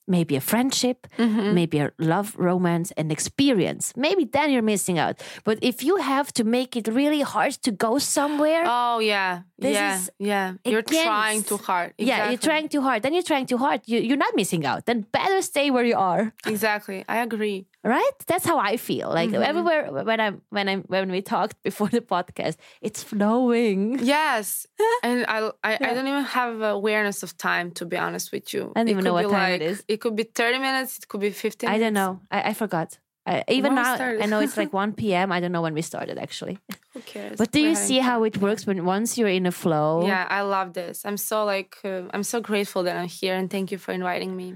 [0.08, 1.54] Maybe a friendship, mm-hmm.
[1.54, 3.92] maybe a love, romance, and experience.
[3.96, 5.20] Maybe then you're missing out.
[5.44, 9.42] But if you have to make it really hard to go somewhere, Oh, yeah.
[9.58, 10.00] Yeah.
[10.18, 10.54] yeah.
[10.64, 11.94] You're trying too hard.
[11.98, 13.02] yeah, you're trying too hard.
[13.02, 13.80] Then you're trying too hard.
[13.86, 14.86] You, you're not missing out.
[14.86, 16.32] Then better stay where you are.
[16.46, 17.04] Exactly.
[17.08, 17.66] I agree.
[17.86, 19.50] Right that's how i feel like Mm-hmm.
[19.50, 22.56] everywhere when i'm when i'm when we talked before the podcast
[22.86, 24.66] it's flowing Yes,
[25.02, 28.62] and I, I, I don't even have awareness of time to be honest with you.
[28.74, 29.84] I don't even know what time it like- is.
[29.92, 30.98] It could be thirty minutes.
[30.98, 31.70] It could be fifteen.
[31.74, 34.92] i don't know i, I forgot I, even When now i know it's like 1
[35.00, 36.56] p.m i don't know when we started actually
[36.94, 37.36] Who cares?
[37.40, 40.24] but do We're you see how it works when once you're in a flow Yeah,
[40.38, 41.04] I love this.
[41.08, 44.32] I'm so like uh, I'm so grateful that I'm here, and thank you for inviting
[44.40, 44.48] me.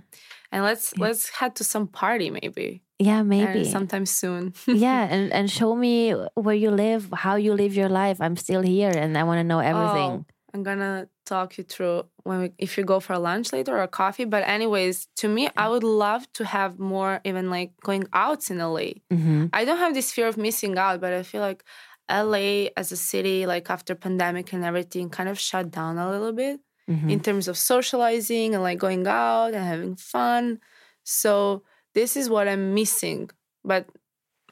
[0.52, 2.68] And let's let's head to some party maybe,
[3.00, 4.52] yeah maybe sometime soon.
[4.66, 6.12] yeah and, and show me
[6.44, 9.44] where you live how you live your life i'm still here and i want to
[9.52, 13.52] know everything Oh, I'm gonna talk you through when we, if you go for lunch
[13.52, 14.24] later or coffee.
[14.34, 18.58] But anyways, to me, I would love to have more even like going out in
[18.58, 18.88] LA.
[19.14, 21.62] hmm I don't have this fear of missing out, but I feel like
[22.08, 26.32] LA as a city, like after pandemic and everything, kind of shut down a little
[26.42, 30.58] bit hmm in terms of socializing and like going out and having fun.
[31.04, 31.62] So
[31.94, 33.30] this is what I'm missing.
[33.64, 33.86] But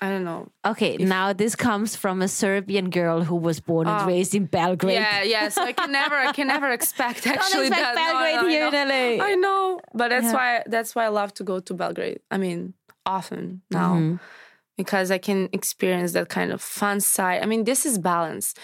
[0.01, 0.47] I don't know.
[0.65, 4.07] okay now this comes from a serbian girl who was born and Oh.
[4.07, 5.49] raised in belgrade Yeah, yeah.
[5.49, 7.95] So I can never, I can never expect actually expect that.
[7.97, 8.83] Belgrade I here know.
[8.83, 10.35] in la I know, but that's Yeah.
[10.35, 12.21] why that's why I love to go to Belgrade.
[12.31, 12.75] I mean,
[13.07, 14.21] often now Mhm.
[14.77, 17.43] because I can experience that kind of fun side.
[17.43, 18.55] I mean, this is balance.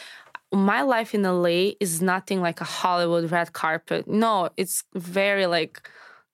[0.53, 4.07] My life in LA is nothing like a Hollywood red carpet.
[4.07, 5.75] No, it's very like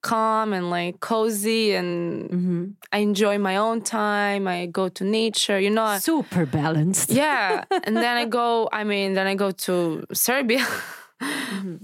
[0.03, 2.75] calm and like cozy and Mhm.
[2.93, 4.49] I enjoy my own time.
[4.49, 5.99] I go to nature, you know.
[5.99, 10.65] Super balanced yeah and then i go i mean then i go to serbia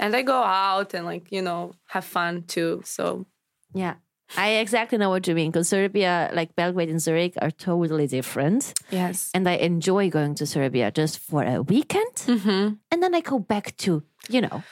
[0.01, 3.27] and i go out and like you know have fun too so
[3.75, 3.95] Yeah.
[4.37, 8.75] I exactly know what you mean because Serbia, like Belgrade and Zurich, are totally different.
[8.91, 12.17] yes And I enjoy going to Serbia just for a weekend.
[12.27, 14.64] hmm And then I go back to, you know,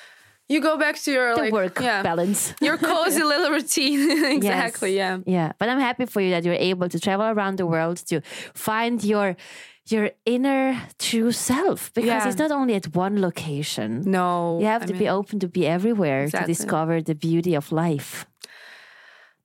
[0.48, 2.54] you go back to your like work yeah balance.
[2.60, 4.00] your cozy little routine
[4.36, 5.52] exactly yeah Yeah.
[5.58, 8.20] But I'm happy for you that you're able to travel around the world to
[8.54, 9.36] find your
[9.90, 12.28] your inner true self because Yeah.
[12.28, 13.90] it's not only at one location.
[14.06, 17.70] no You have I to be open to be everywhere to discover the beauty of
[17.72, 18.26] life.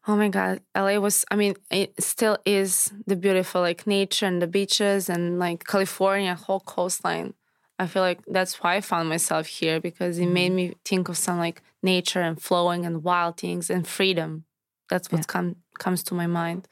[0.07, 2.71] oh my god la was i mean it still is
[3.11, 7.33] the beautiful like nature and the beaches and like california whole coastline
[7.79, 10.55] I feel like that's why I found myself here because it made mm.
[10.55, 14.43] me think of some like nature and flowing and wild things and freedom.
[14.89, 16.67] That's what come comes to my mind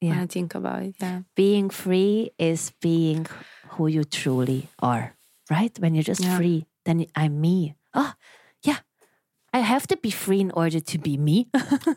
[0.00, 0.96] when I think about it.
[1.00, 1.20] Yeah.
[1.34, 3.26] Being free is being
[3.70, 5.14] who you truly are,
[5.50, 5.76] right?
[5.78, 6.36] When you're just Yeah.
[6.36, 7.74] free, then I'm me.
[7.94, 8.12] Oh,
[8.62, 8.80] yeah.
[9.52, 11.48] I have to be free in order to be me.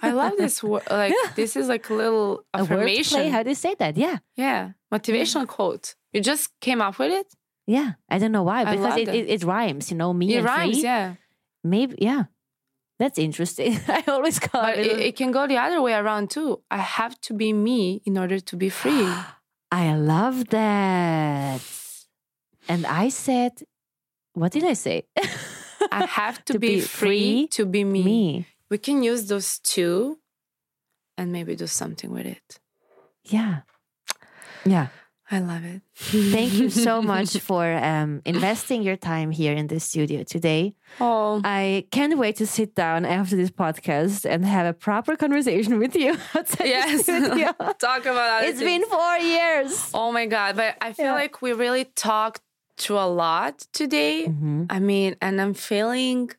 [0.02, 0.84] I love this word.
[0.90, 3.20] Like this is like a little a affirmation.
[3.20, 3.32] wordplay.
[3.32, 3.98] How do you say that?
[3.98, 4.20] Yeah.
[4.36, 4.72] yeah.
[4.94, 5.96] Motivational quote.
[6.14, 7.28] You just came up with it?
[7.70, 7.92] Yeah.
[8.10, 10.46] I don't know why, I because it, it, it rhymes, you know, me It and
[10.46, 10.84] rhymes, free.
[10.90, 11.16] yeah.
[11.64, 12.24] Maybe, yeah.
[12.98, 13.80] That's interesting.
[13.88, 14.88] I always call But it.
[14.88, 16.62] it, it can go the other way around too.
[16.72, 19.08] I have to be me in order to be free.
[19.72, 21.62] I love that.
[22.68, 23.54] And I said,
[24.34, 25.04] what did I say?
[25.92, 26.88] I have to, To be, be free,
[27.46, 28.04] free, to be me.
[28.04, 28.48] me.
[28.72, 30.18] We can use those two
[31.20, 32.60] and maybe do something with it.
[33.26, 33.62] Yeah.
[34.66, 34.88] Yeah.
[35.32, 35.82] I love it.
[35.96, 40.74] Thank you so much for um, investing your time here in the studio today.
[41.00, 45.78] Oh, I can't wait to sit down after this podcast and have a proper conversation
[45.78, 46.18] with you
[46.64, 47.06] yes.
[47.80, 48.50] Talk about it.
[48.50, 49.92] It's been four years.
[49.94, 50.56] Oh my God.
[50.56, 51.14] But I feel Yeah.
[51.14, 52.42] like we really talked
[52.78, 54.26] through a lot today.
[54.28, 54.66] Mhm.
[54.70, 56.32] I mean, and I'm feeling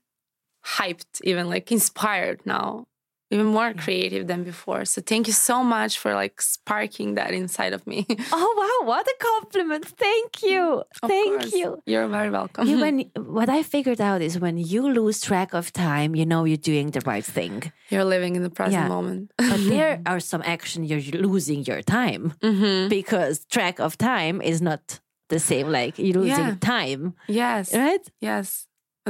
[0.66, 2.86] hyped, even like inspired now,
[3.30, 4.84] even more creative than before.
[4.84, 8.06] So thank you so much for like sparking that inside of me.
[8.32, 9.84] Oh wow, what a compliment!
[9.86, 11.52] Thank you, Of thank course.
[11.52, 11.82] you.
[11.86, 12.66] You're very welcome.
[12.68, 12.98] You, when
[13.38, 16.90] what I figured out is when you lose track of time, you know you're doing
[16.90, 17.72] the right thing.
[17.90, 18.88] You're living in the present Yeah.
[18.88, 19.32] moment.
[19.36, 21.00] But there are some action you're
[21.30, 25.66] losing your time hmm because track of time is not the same.
[25.70, 26.56] Like you're losing Yeah.
[26.76, 27.74] time, Yes.
[27.74, 28.04] right?
[28.20, 28.66] Yes.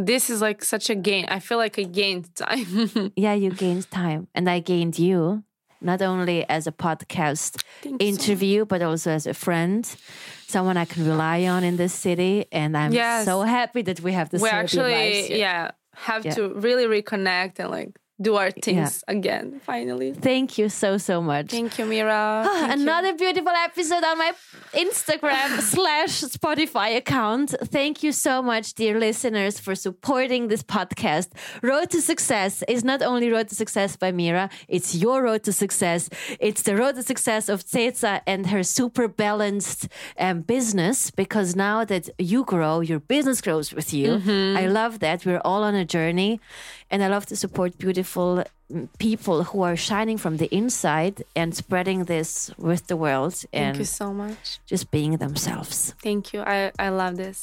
[0.07, 1.27] This is like such a gain.
[1.29, 3.13] I feel like I gained time.
[3.17, 5.45] Yeah, you gained time, and I gained you.
[5.83, 9.83] Not only as a podcast Thank you so interview, but also as a friend,
[10.47, 12.45] someone I can rely on in this city.
[12.53, 13.25] And I'm Yes.
[13.25, 14.43] so happy that we have this.
[14.43, 16.35] we actually yeah have Yeah.
[16.37, 21.51] to really reconnect and like do our things again finally Thank you so so much.
[21.51, 22.83] thank you mira Thank you.
[22.83, 24.33] Another beautiful episode on my
[24.73, 27.55] Instagram slash Spotify account.
[27.65, 31.29] Thank you so much, dear listeners, for supporting this podcast.
[31.63, 35.53] Road to Success is not only Road to Success by Mira, it's your road to
[35.53, 36.09] success.
[36.39, 41.85] It's the road to success of Ceza and her super balanced um, business because now
[41.85, 44.21] that you grow, your business grows with you.
[44.63, 45.25] I love that.
[45.27, 46.41] We're all on a journey.
[46.93, 51.55] And I love to support beautiful mm, people who are shining from the inside and
[51.55, 55.95] spreading this with the world thank you so much just being themselves.
[56.03, 57.39] thank you i i love this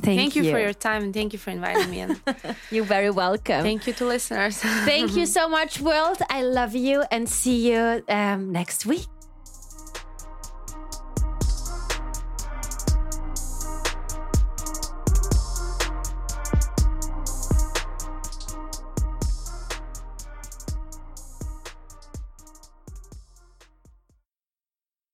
[0.00, 0.20] Thank, you.
[0.22, 0.42] thank, you.
[0.54, 2.10] for your time and thank you for inviting me in
[2.74, 3.62] You're very welcome.
[3.70, 4.56] thank you to listeners
[4.92, 6.18] Thank you so much, world.
[6.38, 9.08] I love you and see you um, next week.